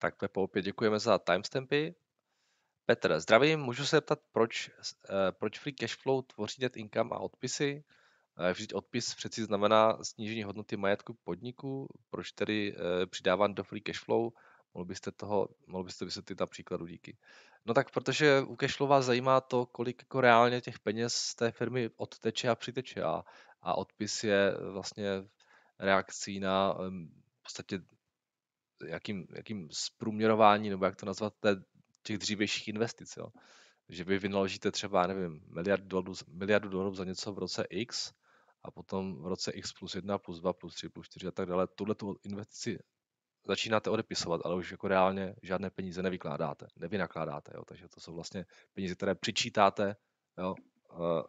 Tak 0.00 0.16
Pepo, 0.16 0.42
opět 0.42 0.62
děkujeme 0.62 0.98
za 0.98 1.18
timestampy. 1.18 1.94
Petr, 2.86 3.20
zdravím, 3.20 3.60
můžu 3.60 3.86
se 3.86 3.96
zeptat, 3.96 4.18
proč, 4.32 4.70
eh, 5.08 5.32
proč 5.32 5.58
free 5.58 5.74
cashflow 5.74 6.22
tvoří 6.22 6.62
net 6.62 6.76
income 6.76 7.10
a 7.12 7.18
odpisy? 7.18 7.84
Eh, 8.38 8.52
vždyť 8.52 8.74
odpis 8.74 9.14
přeci 9.14 9.44
znamená 9.44 10.04
snížení 10.04 10.42
hodnoty 10.42 10.76
majetku 10.76 11.14
podniku, 11.14 11.88
proč 12.10 12.32
tedy 12.32 12.76
eh, 12.76 13.06
přidávám 13.06 13.54
do 13.54 13.64
free 13.64 13.80
cashflow? 13.80 14.32
Mohl 14.74 14.84
byste 14.84 15.12
toho, 15.12 15.48
mohl 15.66 15.84
byste 15.84 16.04
vysvětlit 16.04 16.40
na 16.40 16.46
příkladu, 16.46 16.86
díky. 16.86 17.16
No 17.66 17.74
tak 17.74 17.90
protože 17.90 18.40
u 18.40 18.56
cashflow 18.56 18.90
vás 18.90 19.04
zajímá 19.04 19.40
to, 19.40 19.66
kolik 19.66 20.02
jako 20.02 20.20
reálně 20.20 20.60
těch 20.60 20.78
peněz 20.78 21.14
z 21.14 21.34
té 21.34 21.52
firmy 21.52 21.90
odteče 21.96 22.48
a 22.48 22.54
přiteče 22.54 23.02
a, 23.02 23.24
a 23.62 23.74
odpis 23.74 24.24
je 24.24 24.54
vlastně 24.72 25.08
reakcí 25.78 26.40
na 26.40 26.72
v 26.72 27.42
podstatě 27.42 27.80
jakým, 28.86 29.26
jakým 29.34 29.68
zprůměrování, 29.70 30.70
nebo 30.70 30.84
jak 30.84 30.96
to 30.96 31.06
nazvat, 31.06 31.34
těch 32.02 32.18
dřívějších 32.18 32.68
investic. 32.68 33.16
Jo. 33.16 33.26
Že 33.88 34.04
vy 34.04 34.18
vynaložíte 34.18 34.70
třeba, 34.70 35.06
nevím, 35.06 35.40
miliardu 35.54 35.86
dolarů, 35.88 36.12
miliardu 36.28 36.68
dolarů 36.68 36.94
za 36.94 37.04
něco 37.04 37.32
v 37.32 37.38
roce 37.38 37.64
X 37.70 38.12
a 38.64 38.70
potom 38.70 39.22
v 39.22 39.26
roce 39.26 39.52
X 39.52 39.72
plus 39.72 39.94
1, 39.94 40.18
plus 40.18 40.40
2, 40.40 40.52
plus 40.52 40.74
3, 40.74 40.88
plus 40.88 41.06
4 41.06 41.26
a 41.26 41.30
tak 41.30 41.48
dále. 41.48 41.66
Tuhle 41.66 41.94
tu 41.94 42.16
investici 42.24 42.78
začínáte 43.46 43.90
odepisovat, 43.90 44.40
ale 44.44 44.54
už 44.56 44.70
jako 44.70 44.88
reálně 44.88 45.34
žádné 45.42 45.70
peníze 45.70 46.02
nevykládáte, 46.02 46.66
nevynakládáte. 46.76 47.52
Jo. 47.54 47.64
Takže 47.64 47.88
to 47.88 48.00
jsou 48.00 48.14
vlastně 48.14 48.46
peníze, 48.74 48.94
které 48.94 49.14
přičítáte 49.14 49.96
jo, 50.38 50.54
eh, 50.92 51.22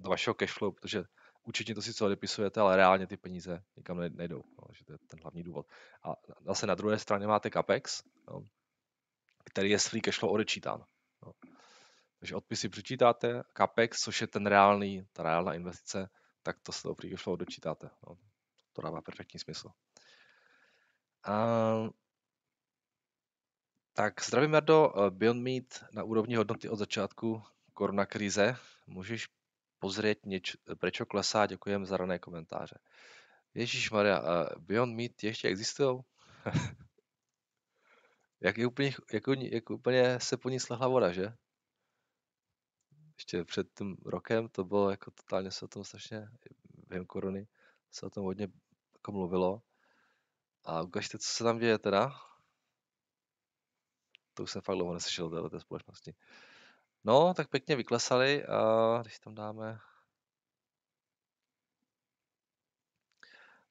do 0.00 0.10
vašeho 0.10 0.34
cashflow, 0.34 0.74
protože 0.74 1.04
účetně 1.44 1.74
to 1.74 1.82
sice 1.82 2.04
odepisujete, 2.04 2.60
ale 2.60 2.76
reálně 2.76 3.06
ty 3.06 3.16
peníze 3.16 3.62
nikam 3.76 3.98
nejdou. 3.98 4.42
No, 4.42 4.74
že 4.74 4.84
to 4.84 4.92
je 4.92 4.98
ten 4.98 5.20
hlavní 5.22 5.42
důvod. 5.42 5.66
A 6.02 6.14
zase 6.46 6.66
na 6.66 6.74
druhé 6.74 6.98
straně 6.98 7.26
máte 7.26 7.50
CAPEX, 7.50 8.02
no, 8.28 8.44
který 9.44 9.70
je 9.70 9.78
s 9.78 9.86
free 9.86 10.02
cashflow 10.02 10.32
odečítán. 10.32 10.84
No. 11.22 11.32
Takže 12.18 12.36
odpisy 12.36 12.68
přičítáte, 12.68 13.42
CAPEX, 13.56 14.00
což 14.00 14.20
je 14.20 14.26
ten 14.26 14.46
reálný, 14.46 15.06
ta 15.12 15.22
reálná 15.22 15.54
investice, 15.54 16.10
tak 16.42 16.60
to 16.62 16.72
z 16.72 16.82
toho 16.82 16.94
free 16.94 17.10
cashflow 17.10 17.34
odečítáte. 17.34 17.90
No. 18.08 18.16
To 18.72 18.82
dává 18.82 19.02
perfektní 19.02 19.40
smysl. 19.40 19.68
A, 21.24 21.34
tak 23.92 24.24
zdravím 24.24 24.54
Jardo, 24.54 24.92
Beyond 25.10 25.42
Meat 25.42 25.84
na 25.92 26.02
úrovni 26.02 26.34
hodnoty 26.34 26.68
od 26.68 26.76
začátku 26.76 27.42
koronakrize. 27.74 28.56
Můžeš 28.86 29.28
pozrieť, 29.84 30.24
nieč, 30.24 30.56
prečo 30.80 31.04
klesá. 31.04 31.44
Ďakujem 31.44 31.84
za 31.84 32.00
rané 32.00 32.16
komentáře. 32.16 32.80
Ježíš 33.52 33.92
Maria, 33.92 34.16
uh, 34.20 34.48
Beyond 34.58 34.96
Meat 34.96 35.20
ještě 35.22 35.48
existují? 35.48 36.00
jak, 38.40 38.58
je 38.58 38.66
úplně, 38.66 38.92
jak, 39.12 39.24
jak 39.52 39.70
úplně 39.70 40.20
se 40.20 40.36
po 40.36 40.48
ní 40.48 40.60
slehla 40.60 40.88
voda, 40.88 41.12
že? 41.12 41.36
Ještě 43.16 43.44
před 43.44 43.66
tím 43.78 43.96
rokem 44.04 44.48
to 44.48 44.64
bylo 44.64 44.90
jako 44.90 45.10
totálně 45.10 45.50
se 45.50 45.64
o 45.64 45.68
tom 45.68 45.84
strašně, 45.84 46.28
během 46.88 47.06
korony 47.06 47.46
se 47.90 48.06
o 48.06 48.10
tom 48.10 48.24
hodně 48.24 48.48
jako 48.94 49.12
mluvilo. 49.12 49.62
A 50.64 50.82
ukažte, 50.82 51.18
co 51.18 51.28
se 51.28 51.44
tam 51.44 51.58
děje 51.58 51.78
teda. 51.78 52.12
To 54.34 54.42
už 54.42 54.50
jsem 54.50 54.62
fakt 54.62 54.76
dlouho 54.76 54.94
neslyšel 54.94 55.30
této 55.30 55.50
té 55.50 55.60
společnosti. 55.60 56.14
No, 57.04 57.34
tak 57.34 57.50
pěkně 57.50 57.76
vyklesali 57.76 58.44
a 58.46 59.02
když 59.02 59.18
tam 59.18 59.34
dáme... 59.34 59.78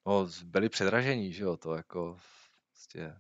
No, 0.06 0.28
byli 0.46 0.70
předražení, 0.70 1.34
že 1.34 1.44
jo, 1.44 1.58
to 1.58 1.76
jako 1.76 2.18
prostě 2.70 3.16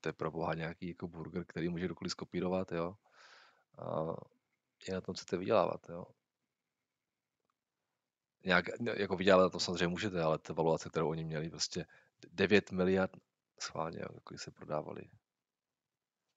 to 0.00 0.08
je 0.08 0.12
pro 0.12 0.30
boha 0.30 0.54
nějaký 0.54 0.88
jako 0.88 1.08
burger, 1.08 1.44
který 1.44 1.68
může 1.68 1.84
kdokoliv 1.84 2.12
skopírovat, 2.12 2.72
jo. 2.72 2.96
A 3.78 4.14
je 4.88 4.94
na 4.94 5.00
tom 5.00 5.14
chcete 5.14 5.36
vydělávat, 5.36 5.88
jo. 5.88 6.06
Nějak, 8.44 8.64
jako 8.96 9.16
vydělávat 9.16 9.42
na 9.44 9.50
to 9.50 9.60
samozřejmě 9.60 9.88
můžete, 9.88 10.22
ale 10.22 10.38
ta 10.38 10.52
valuace, 10.52 10.90
kterou 10.90 11.10
oni 11.10 11.24
měli, 11.24 11.50
prostě 11.50 11.86
9 12.28 12.72
miliard, 12.72 13.10
schválně, 13.60 14.00
kolik 14.24 14.40
se 14.40 14.50
prodávali. 14.50 15.10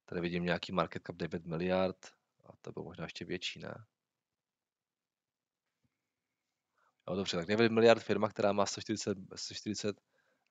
Tady 0.10 0.22
vidím 0.22 0.44
nějaký 0.44 0.72
market 0.72 1.04
cap 1.08 1.16
9 1.16 1.46
miliard 1.46 1.98
a 2.46 2.50
to 2.62 2.72
bylo 2.72 2.86
možná 2.86 3.04
ještě 3.04 3.26
větší, 3.26 3.60
ne? 3.60 3.86
Jo, 7.10 7.16
dobře, 7.16 7.38
tak 7.38 7.46
9 7.48 7.72
miliard 7.72 8.04
firma, 8.04 8.30
která 8.30 8.52
má 8.52 8.66
140, 8.66 9.18
140 9.36 10.02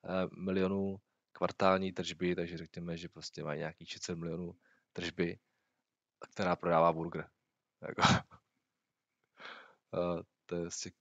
eh, 0.05 0.11
milionů 0.37 0.97
kvartální 1.33 1.93
tržby, 1.93 2.35
takže 2.35 2.59
řekněme, 2.59 2.97
že 2.97 3.09
prostě 3.09 3.45
má 3.45 3.55
nějaký 3.55 3.87
600 3.87 4.19
milionů 4.19 4.57
tržby, 4.93 5.39
která 6.31 6.57
prodává 6.57 6.93
burger. 6.93 7.31
Jako. 7.81 8.03
uh, 9.93 10.23
to 10.47 10.55
je 10.55 10.61
vlastně 10.61 10.93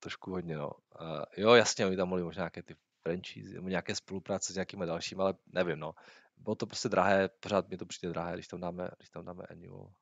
trošku 0.00 0.30
hodně, 0.30 0.56
no. 0.56 0.70
Uh, 1.00 1.22
jo, 1.36 1.54
jasně, 1.54 1.86
oni 1.86 1.96
tam 1.96 2.08
mohli 2.08 2.24
možná 2.24 2.40
nějaké 2.40 2.62
ty 2.62 2.76
franchise, 3.02 3.60
nějaké 3.60 3.94
spolupráce 3.94 4.52
s 4.52 4.56
nějakými 4.56 4.86
dalšími, 4.86 5.22
ale 5.22 5.34
nevím, 5.46 5.78
no. 5.78 5.94
Bylo 6.38 6.54
to 6.56 6.66
prostě 6.66 6.88
drahé, 6.88 7.28
pořád 7.28 7.68
mi 7.68 7.76
to 7.76 7.86
přijde 7.86 8.12
drahé, 8.12 8.34
když 8.34 8.48
tam 8.48 8.60
dáme, 8.60 8.90
když 8.96 9.10
tam 9.10 9.24
dáme 9.24 9.44
annual. 9.50 9.92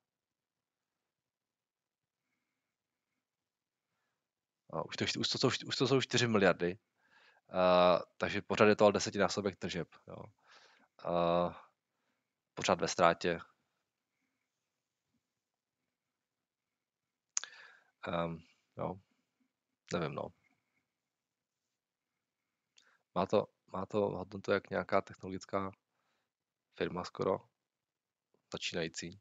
Uh, 4.72 4.82
už, 4.88 4.96
to, 4.96 5.04
už, 5.20 5.28
to, 5.28 5.46
už, 5.46 5.64
už 5.64 5.76
to 5.76 5.88
jsou 5.88 6.00
4 6.00 6.26
miliardy, 6.26 6.78
uh, 7.48 8.02
takže 8.16 8.42
pořád 8.42 8.64
je 8.66 8.76
to 8.76 8.84
ale 8.84 8.92
desetinásobek 8.92 9.56
tržeb. 9.56 9.88
Jo. 10.08 10.16
Uh, 11.04 11.54
pořád 12.54 12.80
ve 12.80 12.88
ztrátě. 12.88 13.38
Um, 18.08 18.42
jo, 18.78 19.00
nevím, 19.92 20.14
no. 20.14 20.28
Má 23.14 23.26
to, 23.26 23.46
má 23.72 23.86
to 23.86 24.00
hodnotu 24.00 24.52
jak 24.52 24.70
nějaká 24.70 25.00
technologická 25.00 25.72
firma 26.76 27.04
skoro, 27.04 27.48
začínající. 28.52 29.20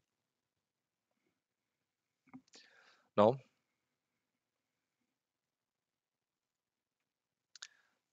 No. 3.16 3.38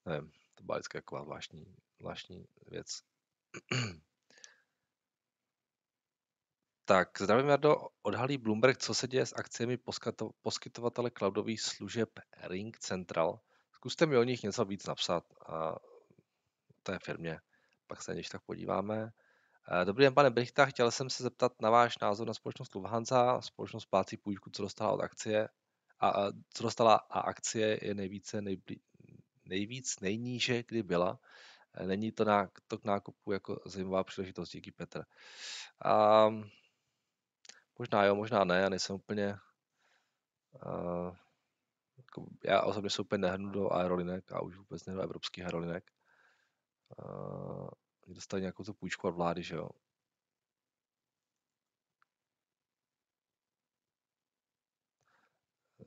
Nevím, 0.06 0.32
to 0.56 0.64
byla 0.64 0.78
vždycky 0.78 0.98
taková 0.98 1.24
zvláštní, 1.24 1.76
zvláštní 2.00 2.48
věc. 2.68 2.88
Tak, 6.86 7.22
zdravím 7.22 7.48
Jardo, 7.48 7.76
odhalí 8.02 8.38
Bloomberg, 8.38 8.78
co 8.78 8.94
se 8.94 9.08
děje 9.08 9.26
s 9.26 9.34
akciemi 9.36 9.78
poskytovatele 10.42 11.12
cloudových 11.12 11.62
služeb 11.62 12.10
Ring 12.38 12.80
Central. 12.80 13.40
Zkuste 13.72 14.06
mi 14.06 14.18
o 14.18 14.24
nich 14.24 14.44
něco 14.44 14.66
víc 14.66 14.86
napsat 14.86 15.24
a 15.50 15.76
té 16.84 17.00
firmě, 17.00 17.40
pak 17.88 18.04
se 18.04 18.14
když 18.14 18.30
tak 18.30 18.42
podíváme. 18.42 19.12
Eh, 19.72 19.86
dobrý 19.86 20.04
den, 20.04 20.14
pane 20.14 20.30
Brichta, 20.30 20.66
chtěl 20.66 20.92
jsem 20.92 21.10
se 21.10 21.24
zeptat 21.24 21.62
na 21.62 21.70
váš 21.70 21.98
názor 21.98 22.28
na 22.28 22.34
společnost 22.34 22.76
Lufthansa, 22.76 23.42
společnost 23.42 23.86
plácí 23.86 24.18
půjčku, 24.18 24.50
co 24.50 24.62
dostala 24.62 24.92
od 24.92 25.02
akcie, 25.02 25.50
a, 26.00 26.10
a 26.10 26.32
co 26.54 26.64
dostala 26.64 26.96
a 26.96 27.20
akcie 27.20 27.80
je 27.82 27.94
nejvíce, 27.96 28.42
nejblí, 28.42 28.82
nejvíc 29.46 30.00
nejníže, 30.00 30.64
kdy 30.64 30.84
byla. 30.84 31.20
Eh, 31.74 31.88
není 31.88 32.12
to, 32.12 32.26
na, 32.26 32.50
to 32.68 32.78
k 32.78 32.84
nákupu 32.84 33.32
jako 33.32 33.62
zajímavá 33.66 34.04
příležitost, 34.04 34.50
díky 34.50 34.72
Petr. 34.72 35.04
Um, 36.28 36.50
Možná 37.80 38.04
jo, 38.06 38.16
možná 38.16 38.44
ne, 38.44 38.60
já 38.60 38.70
nejsem 38.70 38.96
úplně... 38.96 39.38
Uh, 40.66 41.16
jako, 41.98 42.26
já 42.44 42.62
osobně 42.62 42.90
se 42.90 43.02
úplně 43.02 43.22
nehrnu 43.22 43.50
do 43.50 43.74
aerolinek 43.74 44.32
a 44.32 44.42
už 44.42 44.58
vůbec 44.58 44.86
ne 44.86 44.94
do 44.94 45.02
evropských 45.02 45.46
aerolinek. 45.46 45.92
Uh, 46.98 47.70
dostali 48.08 48.42
nějakou 48.42 48.64
tu 48.64 48.74
půjčku 48.74 49.08
od 49.08 49.12
vlády, 49.12 49.44
že 49.44 49.56
jo. 49.56 49.70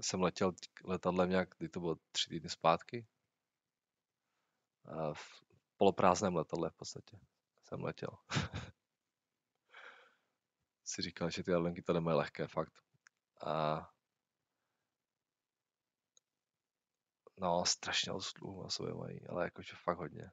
Jsem 0.00 0.22
letěl 0.22 0.52
letadlem 0.84 1.30
nějak, 1.30 1.54
kdy 1.58 1.68
to 1.68 1.80
bylo 1.80 1.96
tři 2.12 2.30
týdny 2.30 2.50
zpátky. 2.50 3.06
V 5.12 5.42
poloprázdném 5.76 6.36
letadle 6.36 6.70
v 6.70 6.74
podstatě 6.74 7.18
jsem 7.64 7.84
letěl. 7.84 8.10
si 10.84 11.02
říkal, 11.02 11.30
že 11.30 11.42
ty 11.42 11.54
Adlenky 11.54 11.82
to 11.82 11.92
nemají 11.92 12.18
lehké, 12.18 12.46
fakt. 12.46 12.72
A 13.46 13.80
no, 17.36 17.64
strašně 17.64 18.12
dlouho 18.40 18.62
na 18.62 18.70
sobě 18.70 18.94
mají, 18.94 19.26
ale 19.26 19.44
jakože 19.44 19.72
fakt 19.84 19.98
hodně. 19.98 20.30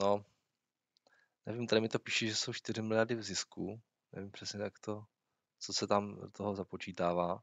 No, 0.00 0.24
nevím, 1.46 1.66
tady 1.66 1.80
mi 1.80 1.88
to 1.88 1.98
píše, 1.98 2.26
že 2.26 2.36
jsou 2.36 2.52
4 2.52 2.82
miliardy 2.82 3.14
v 3.14 3.22
zisku. 3.22 3.80
Nevím 4.12 4.30
přesně, 4.30 4.62
jak 4.62 4.78
to 4.78 5.06
co 5.60 5.72
se 5.72 5.86
tam 5.86 6.16
do 6.16 6.30
toho 6.30 6.54
započítává. 6.54 7.42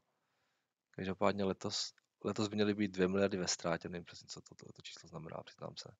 Každopádně 0.90 1.44
letos, 1.44 1.94
letos 2.24 2.48
by 2.48 2.56
měly 2.56 2.74
být 2.74 2.88
2 2.88 3.08
miliardy 3.08 3.36
ve 3.36 3.48
ztrátě, 3.48 3.88
nevím 3.88 4.04
přesně, 4.04 4.26
co 4.28 4.40
to, 4.40 4.54
to, 4.54 4.72
to 4.72 4.82
číslo 4.82 5.08
znamená, 5.08 5.42
přiznám 5.42 5.76
se. 5.76 5.96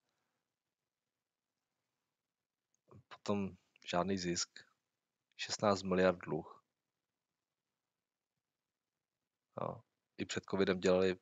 Potom 3.09 3.57
žádný 3.85 4.19
zisk, 4.19 4.61
16 5.37 5.83
miliard 5.83 6.19
dluh. 6.19 6.65
No. 9.61 9.83
I 10.19 10.25
před 10.25 10.45
covidem 10.51 10.81
dělali 10.81 11.19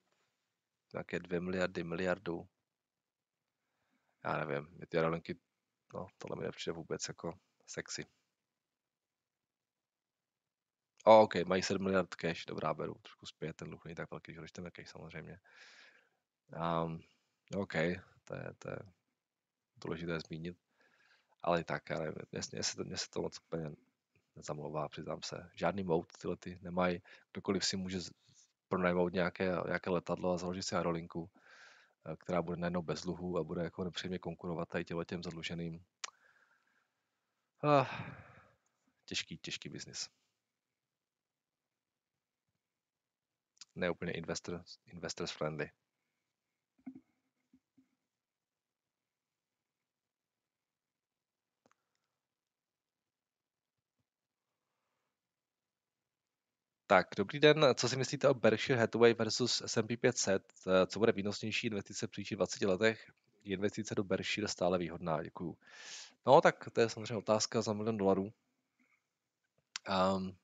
nějaké 0.92 1.20
2 1.20 1.40
miliardy, 1.40 1.84
miliardu. 1.84 2.48
Já 4.26 4.44
nevím, 4.44 4.68
my 4.78 4.86
ty 4.86 4.96
aerolinky, 4.96 5.38
no 5.94 6.06
tohle 6.18 6.36
mi 6.36 6.42
nepřijde 6.42 6.72
vůbec 6.72 7.08
jako 7.08 7.38
sexy. 7.66 8.06
O, 11.04 11.22
OK, 11.22 11.34
mají 11.34 11.62
7 11.62 11.84
miliard 11.84 12.14
cash, 12.14 12.44
dobrá, 12.46 12.74
beru 12.74 12.94
trošku 12.94 13.26
zpět, 13.26 13.56
ten 13.56 13.68
dluh 13.68 13.84
není 13.84 13.94
tak 13.94 14.10
velký, 14.10 14.32
když 14.32 14.52
ten 14.52 14.70
cash 14.70 14.90
samozřejmě. 14.90 15.40
Um, 16.84 17.00
OK, 17.56 17.72
to 18.24 18.34
je, 18.34 18.54
to 18.58 18.70
je 18.70 18.78
důležité 19.76 20.20
zmínit. 20.20 20.58
Ale 21.42 21.60
i 21.60 21.64
tak, 21.64 21.90
já 21.90 21.98
nevím, 21.98 22.14
mě, 22.52 22.62
se 22.62 22.76
to, 22.76 22.84
mě 22.84 22.96
se 22.96 23.10
to 23.10 23.22
moc 23.22 23.38
úplně 23.38 23.70
nezamlouvá, 24.36 24.88
přiznám 24.88 25.22
se. 25.22 25.50
Žádný 25.54 25.84
mout 25.84 26.12
tyhle 26.18 26.36
ty 26.36 26.58
nemají. 26.62 27.02
Kdokoliv 27.32 27.64
si 27.64 27.76
může 27.76 27.98
pronajmout 28.68 29.12
nějaké, 29.12 29.56
nějaké 29.66 29.90
letadlo 29.90 30.32
a 30.32 30.36
založit 30.36 30.62
si 30.62 30.76
aerolinku, 30.76 31.30
která 32.18 32.42
bude 32.42 32.56
najednou 32.56 32.82
bez 32.82 33.02
dluhu 33.02 33.38
a 33.38 33.44
bude 33.44 33.62
jako 33.62 33.84
nepříjemně 33.84 34.18
konkurovat 34.18 34.68
tady 34.68 34.84
těm 34.84 35.22
zadluženým. 35.22 35.84
Ah, 37.62 37.86
těžký, 39.04 39.38
těžký 39.38 39.68
biznis. 39.68 40.08
ne 43.76 43.90
úplně 43.90 44.12
investors, 44.12 44.78
investors 44.86 45.30
friendly. 45.30 45.70
Tak, 56.88 57.06
dobrý 57.16 57.40
den. 57.40 57.66
Co 57.74 57.88
si 57.88 57.96
myslíte 57.96 58.28
o 58.28 58.34
Berkshire 58.34 58.80
Hathaway 58.80 59.14
versus 59.14 59.62
S&P 59.66 59.96
500? 59.96 60.52
Co 60.86 60.98
bude 60.98 61.12
výnosnější 61.12 61.66
investice 61.66 62.06
v 62.06 62.10
příštích 62.10 62.36
20 62.36 62.62
letech? 62.62 63.12
Je 63.44 63.54
investice 63.54 63.94
do 63.94 64.04
Berkshire 64.04 64.48
stále 64.48 64.78
výhodná? 64.78 65.22
Děkuju. 65.22 65.58
No, 66.26 66.40
tak 66.40 66.68
to 66.72 66.80
je 66.80 66.88
samozřejmě 66.88 67.16
otázka 67.16 67.62
za 67.62 67.72
milion 67.72 67.96
dolarů. 67.96 68.32
Um, 70.16 70.36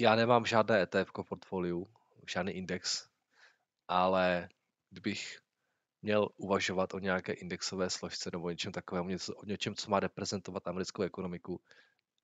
já 0.00 0.14
nemám 0.14 0.46
žádné 0.46 0.82
ETF 0.82 1.08
v 1.08 1.28
portfoliu, 1.28 1.86
žádný 2.30 2.52
index, 2.52 3.08
ale 3.88 4.48
kdybych 4.90 5.40
měl 6.02 6.28
uvažovat 6.36 6.94
o 6.94 6.98
nějaké 6.98 7.32
indexové 7.32 7.90
složce 7.90 8.30
nebo 8.32 8.50
něčem 8.50 8.72
takovém, 8.72 9.08
něco, 9.08 9.34
o 9.34 9.44
něčem, 9.44 9.74
co 9.74 9.90
má 9.90 10.00
reprezentovat 10.00 10.68
americkou 10.68 11.02
ekonomiku, 11.02 11.60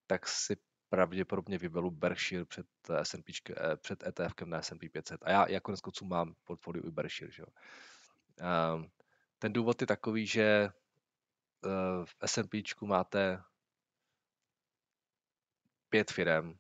tak 0.07 0.29
si 0.29 0.57
pravděpodobně 0.89 1.59
vyberu 1.59 1.91
Berkshire 1.91 2.45
před, 2.45 2.67
S&P, 3.03 3.33
před 3.77 4.03
ETF 4.03 4.35
na 4.45 4.63
S&P 4.63 4.89
500. 4.89 5.23
A 5.23 5.31
já, 5.31 5.49
já 5.49 5.61
konec 5.61 5.81
konců 5.81 6.05
mám 6.05 6.35
portfolio 6.45 6.87
i 6.87 6.91
Berkshire. 6.91 7.33
Že 7.33 7.43
jo. 7.43 7.47
Um, 8.75 8.91
ten 9.39 9.53
důvod 9.53 9.81
je 9.81 9.87
takový, 9.87 10.27
že 10.27 10.69
uh, 11.65 12.05
v 12.05 12.17
S&P 12.27 12.63
máte 12.87 13.43
pět 15.89 16.11
firm, 16.11 16.59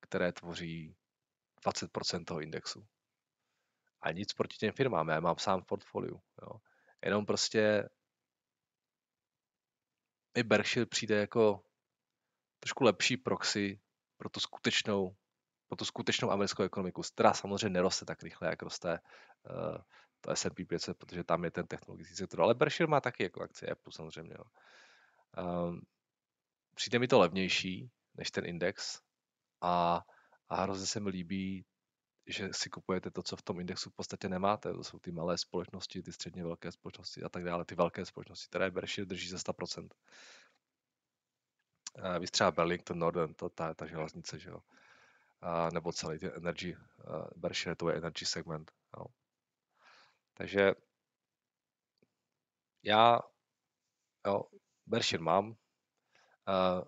které 0.00 0.32
tvoří 0.32 0.96
20% 1.66 2.24
toho 2.24 2.40
indexu. 2.40 2.86
A 4.00 4.12
nic 4.12 4.32
proti 4.32 4.56
těm 4.56 4.72
firmám, 4.72 5.08
já 5.08 5.20
mám 5.20 5.38
sám 5.38 5.62
v 5.62 5.66
portfoliu. 5.66 6.20
Jo. 6.42 6.60
Jenom 7.04 7.26
prostě 7.26 7.88
mi 10.36 10.42
Berkshire 10.42 10.86
přijde 10.86 11.16
jako 11.16 11.64
trošku 12.62 12.84
lepší 12.84 13.16
proxy 13.16 13.80
pro 14.16 14.28
tu 14.28 14.40
skutečnou, 14.40 15.16
pro 15.68 15.76
tu 15.76 15.84
skutečnou 15.84 16.30
americkou 16.30 16.62
ekonomiku, 16.62 17.02
která 17.02 17.34
samozřejmě 17.34 17.68
neroste 17.68 18.04
tak 18.04 18.22
rychle, 18.22 18.48
jak 18.48 18.62
roste 18.62 19.00
uh, 19.50 19.76
to 20.20 20.30
S&P 20.30 20.64
500, 20.64 20.98
protože 20.98 21.24
tam 21.24 21.44
je 21.44 21.50
ten 21.50 21.66
technologický 21.66 22.14
sektor. 22.14 22.40
Ale 22.40 22.54
Berkshire 22.54 22.86
má 22.86 23.00
taky 23.00 23.22
jako 23.22 23.42
akcie 23.42 23.70
Apple 23.70 23.92
samozřejmě. 23.92 24.34
Jo. 24.38 24.44
Um, 25.44 25.80
přijde 26.74 26.98
mi 26.98 27.08
to 27.08 27.18
levnější 27.18 27.90
než 28.14 28.30
ten 28.30 28.46
index 28.46 29.00
a, 29.60 30.00
a 30.48 30.62
hrozně 30.62 30.86
se 30.86 31.00
mi 31.00 31.10
líbí, 31.10 31.64
že 32.26 32.48
si 32.52 32.70
kupujete 32.70 33.10
to, 33.10 33.22
co 33.22 33.36
v 33.36 33.42
tom 33.42 33.60
indexu 33.60 33.90
v 33.90 33.94
podstatě 33.94 34.28
nemáte. 34.28 34.72
To 34.72 34.84
jsou 34.84 34.98
ty 34.98 35.12
malé 35.12 35.38
společnosti, 35.38 36.02
ty 36.02 36.12
středně 36.12 36.44
velké 36.44 36.72
společnosti 36.72 37.22
a 37.22 37.28
tak 37.28 37.44
dále, 37.44 37.64
ty 37.64 37.74
velké 37.74 38.04
společnosti, 38.04 38.46
které 38.48 38.70
Berkshire 38.70 39.06
drží 39.06 39.28
ze 39.28 39.36
100%. 39.36 39.88
Víš 42.18 42.30
třeba 42.30 42.50
Burlington 42.50 42.98
Northern, 42.98 43.34
to 43.34 43.48
ta, 43.48 43.74
ta 43.74 43.86
železnice, 43.86 44.38
že 44.38 44.50
jo. 44.50 44.58
A, 45.40 45.68
nebo 45.70 45.92
celý 45.92 46.18
ten 46.18 46.32
energy, 46.36 46.76
uh, 46.76 47.26
Berkshire 47.36 47.76
to 47.76 47.88
je 47.88 47.96
energy 47.96 48.26
segment. 48.26 48.72
Jo. 48.98 49.06
Takže 50.34 50.74
já 52.82 53.20
jo, 54.26 54.44
Berkshire 54.86 55.22
mám. 55.22 55.48
Uh, 55.48 56.84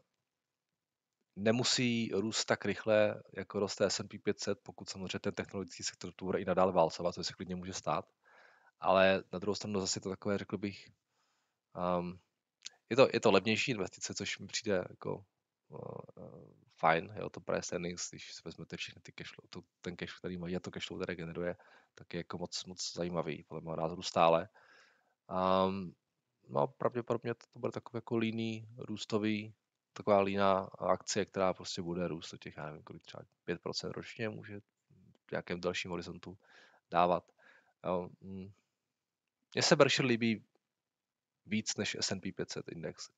nemusí 1.36 2.10
růst 2.14 2.44
tak 2.44 2.64
rychle, 2.64 3.22
jako 3.32 3.58
roste 3.58 3.90
S&P 3.90 4.18
500, 4.18 4.58
pokud 4.62 4.88
samozřejmě 4.88 5.18
ten 5.18 5.34
technologický 5.34 5.82
sektor 5.82 6.12
tu 6.12 6.24
bude 6.24 6.40
i 6.40 6.44
nadále 6.44 6.72
válcovat, 6.72 7.14
to 7.14 7.24
se 7.24 7.32
klidně 7.32 7.56
může 7.56 7.72
stát. 7.72 8.04
Ale 8.80 9.24
na 9.32 9.38
druhou 9.38 9.54
stranu 9.54 9.80
zase 9.80 10.00
to 10.00 10.10
takové, 10.10 10.38
řekl 10.38 10.58
bych, 10.58 10.88
um, 11.98 12.20
je 12.94 12.96
to, 12.96 13.08
je 13.12 13.20
to 13.20 13.30
levnější 13.30 13.70
investice, 13.70 14.14
což 14.14 14.38
mi 14.38 14.46
přijde 14.46 14.84
jako 14.90 15.24
uh, 15.68 15.78
fajn, 16.76 17.12
jo, 17.16 17.30
to 17.30 17.40
price 17.40 17.74
earnings, 17.74 18.10
když 18.10 18.34
si 18.34 18.42
vezmete 18.44 18.76
všechny 18.76 19.02
ty 19.02 19.12
cashflow, 19.12 19.46
to, 19.50 19.62
ten 19.80 19.96
cash, 19.96 20.18
který 20.18 20.38
mají 20.38 20.56
a 20.56 20.60
to 20.60 20.70
cashflow, 20.70 21.00
které 21.00 21.16
generuje, 21.16 21.56
tak 21.94 22.14
je 22.14 22.18
jako 22.18 22.38
moc, 22.38 22.64
moc 22.64 22.92
zajímavý, 22.94 23.44
podle 23.48 23.60
mého 23.60 23.76
názoru 23.76 24.02
stále. 24.02 24.48
Um, 25.66 25.94
no 26.48 26.66
pravděpodobně 26.66 27.34
to, 27.34 27.46
to 27.52 27.58
bude 27.58 27.72
takový 27.72 27.96
jako 27.96 28.16
líný, 28.16 28.68
růstový, 28.78 29.54
taková 29.92 30.20
líná 30.20 30.58
akcie, 30.78 31.24
která 31.24 31.54
prostě 31.54 31.82
bude 31.82 32.08
růst 32.08 32.30
do 32.30 32.38
těch, 32.38 32.56
já 32.56 32.66
nevím, 32.66 32.82
kolik 32.82 33.02
třeba 33.02 33.22
5% 33.46 33.90
ročně 33.90 34.28
může 34.28 34.60
v 35.26 35.30
nějakém 35.30 35.60
dalším 35.60 35.90
horizontu 35.90 36.38
dávat. 36.90 37.32
Mm. 38.20 38.52
Mně 39.54 39.62
se 39.62 39.76
Berkshire 39.76 40.08
líbí 40.08 40.44
víc 41.46 41.76
než 41.76 41.96
S&P 42.00 42.32
500 42.32 42.68
index. 42.68 43.10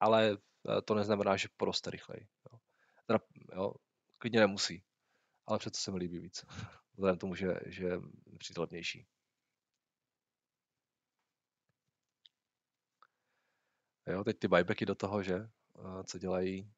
Ale 0.00 0.30
eh, 0.32 0.82
to 0.82 0.94
neznamená, 0.94 1.36
že 1.36 1.48
poroste 1.56 1.90
rychleji. 1.90 2.28
Jo. 2.52 2.58
Teda, 3.06 3.18
jo, 3.54 3.74
klidně 4.18 4.40
nemusí, 4.40 4.84
ale 5.46 5.58
přece 5.58 5.80
se 5.80 5.90
mi 5.90 5.98
líbí 5.98 6.18
víc. 6.18 6.44
Vzhledem 6.94 7.18
tomu, 7.18 7.34
že, 7.34 7.54
že 7.66 7.84
je 7.86 8.00
levnější. 8.58 9.06
Jo, 14.06 14.24
teď 14.24 14.38
ty 14.38 14.48
buybacky 14.48 14.86
do 14.86 14.94
toho, 14.94 15.22
že? 15.22 15.48
Co 16.06 16.18
dělají. 16.18 16.72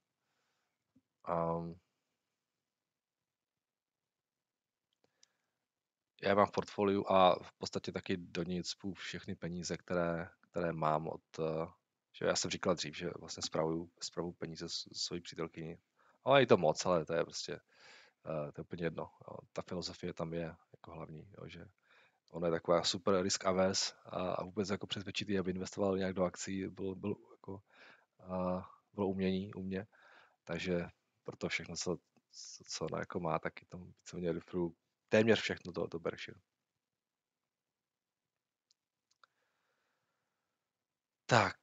Um, 1.29 1.81
já 6.27 6.35
mám 6.35 6.47
v 6.47 6.51
portfoliu 6.51 7.13
a 7.13 7.39
v 7.43 7.53
podstatě 7.53 7.93
taky 7.93 8.17
do 8.17 8.43
nic 8.43 8.77
všechny 8.95 9.35
peníze, 9.35 9.77
které, 9.77 10.29
které 10.51 10.73
mám 10.73 11.09
od, 11.09 11.23
eh, 11.39 11.67
že 12.13 12.25
já 12.25 12.37
jsem 12.37 12.51
říkal 12.51 12.75
dřív, 12.75 12.97
že 12.97 13.11
vlastně 13.19 13.43
spravuju, 13.43 13.91
spravuju 14.01 14.33
peníze 14.33 14.67
svojí 14.93 15.21
přítelkyni. 15.21 15.79
Ale 16.25 16.43
je 16.43 16.47
to 16.47 16.57
moc, 16.57 16.87
ale 16.87 17.05
to 17.05 17.15
je 17.15 17.25
prostě, 17.25 17.53
uh, 17.53 18.51
to 18.53 18.61
je 18.61 18.63
úplně 18.63 18.85
jedno. 18.85 19.11
Ta 19.53 19.63
filozofie 19.63 20.15
tam 20.15 20.33
je 20.33 20.55
jako 20.73 20.93
hlavní, 20.93 21.31
jo, 21.39 21.49
že 21.49 21.67
ona 22.29 22.47
je 22.47 22.51
taková 22.51 22.83
super 22.83 23.23
risk 23.23 23.45
averse 23.45 23.95
a, 24.05 24.45
vůbec 24.45 24.71
jako 24.71 24.87
přesvědčit 24.87 25.39
aby 25.39 25.51
investoval 25.51 25.99
nějak 25.99 26.15
do 26.15 26.25
akcí, 26.25 26.69
byl, 26.69 26.95
byl 26.95 27.17
jako, 27.31 27.53
uh, 28.29 28.63
bylo 28.95 29.09
umění 29.09 29.55
u 29.55 29.63
mě. 29.63 29.87
Takže 30.45 30.89
proto 31.25 31.49
všechno, 31.49 31.77
co, 31.77 31.97
co 32.69 32.85
ona 32.85 32.99
jako 32.99 33.21
má, 33.21 33.39
tak 33.39 33.63
je 33.63 33.67
tam 33.69 33.85
víceméně 33.85 34.33
téměř 35.09 35.41
všechno 35.41 35.73
do 35.73 35.99
Berkshire. 35.99 36.41
Tak, 41.27 41.57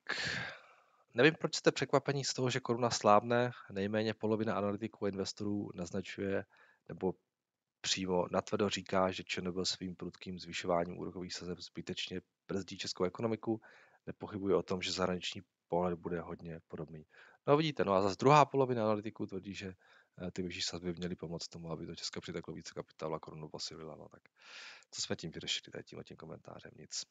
nevím, 1.14 1.36
proč 1.40 1.56
jste 1.56 1.72
překvapení 1.72 2.26
z 2.26 2.34
toho, 2.34 2.50
že 2.50 2.60
koruna 2.60 2.90
slábne. 2.90 3.52
Nejméně 3.72 4.14
polovina 4.14 4.56
analytiků 4.56 5.06
a 5.06 5.10
investorů 5.10 5.70
naznačuje 5.76 6.46
nebo 6.90 7.14
přímo 7.82 8.28
natvrdo 8.32 8.70
říká, 8.70 9.12
že 9.12 9.24
ČNB 9.24 9.56
svým 9.64 9.96
prudkým 9.96 10.40
zvyšováním 10.40 10.98
úrokových 10.98 11.34
sazeb 11.34 11.60
zbytečně 11.60 12.22
brzdí 12.48 12.78
českou 12.78 13.04
ekonomiku. 13.04 13.62
Nepochybuje 14.06 14.56
o 14.56 14.64
tom, 14.64 14.82
že 14.82 14.92
zahraniční 14.92 15.42
pohled 15.68 16.00
bude 16.00 16.22
hodně 16.22 16.60
podobný. 16.68 17.06
No 17.48 17.58
vidíte, 17.58 17.86
no 17.86 17.94
a 17.94 18.02
zase 18.02 18.16
druhá 18.20 18.46
polovina 18.46 18.84
analytiků 18.84 19.26
tvrdí, 19.26 19.54
že 19.54 19.74
ty 20.34 20.42
vyšší 20.42 20.62
sazby 20.62 20.94
měly 20.94 21.16
pomoct 21.16 21.48
tomu, 21.48 21.72
aby 21.72 21.86
do 21.86 21.96
Česka 21.96 22.22
přiteklo 22.22 22.54
více 22.54 22.74
kapitálu 22.74 23.14
a 23.14 23.20
korunu 23.20 23.50
posilila. 23.50 23.96
No 23.96 24.10
tak 24.10 24.22
co 24.92 25.02
jsme 25.02 25.16
tím 25.16 25.32
vyřešili, 25.32 25.72
tady 25.72 25.84
tímhle 25.84 26.04
tím 26.04 26.18
komentářem? 26.18 26.72
Nic. 26.76 27.06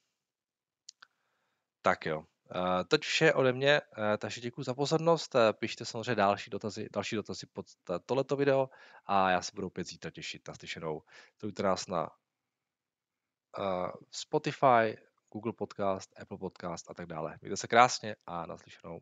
Tak 1.82 2.06
jo, 2.06 2.24
eh, 2.54 2.84
teď 2.84 3.00
vše 3.00 3.32
ode 3.32 3.52
mě, 3.52 3.80
eh, 3.80 4.18
takže 4.18 4.40
děkuji 4.40 4.62
za 4.62 4.74
pozornost, 4.74 5.36
pište 5.52 5.84
samozřejmě 5.84 6.14
další 6.14 6.50
dotazy, 6.50 6.88
další 6.92 7.16
dotazy 7.16 7.46
pod 7.46 7.66
tohleto 8.06 8.36
video 8.36 8.68
a 9.06 9.30
já 9.30 9.42
se 9.42 9.52
budu 9.54 9.66
opět 9.66 9.86
zítra 9.86 10.10
těšit 10.10 10.48
na 10.48 10.54
slyšenou. 10.54 11.02
Sledujte 11.38 11.62
nás 11.62 11.86
na 11.86 12.10
Spotify, 14.10 14.96
Google 15.32 15.52
Podcast, 15.52 16.20
Apple 16.20 16.38
Podcast 16.38 16.90
a 16.90 16.94
tak 16.94 17.06
dále. 17.06 17.38
Mějte 17.40 17.56
se 17.56 17.68
krásně 17.68 18.16
a 18.26 18.46
naslyšenou. 18.46 19.00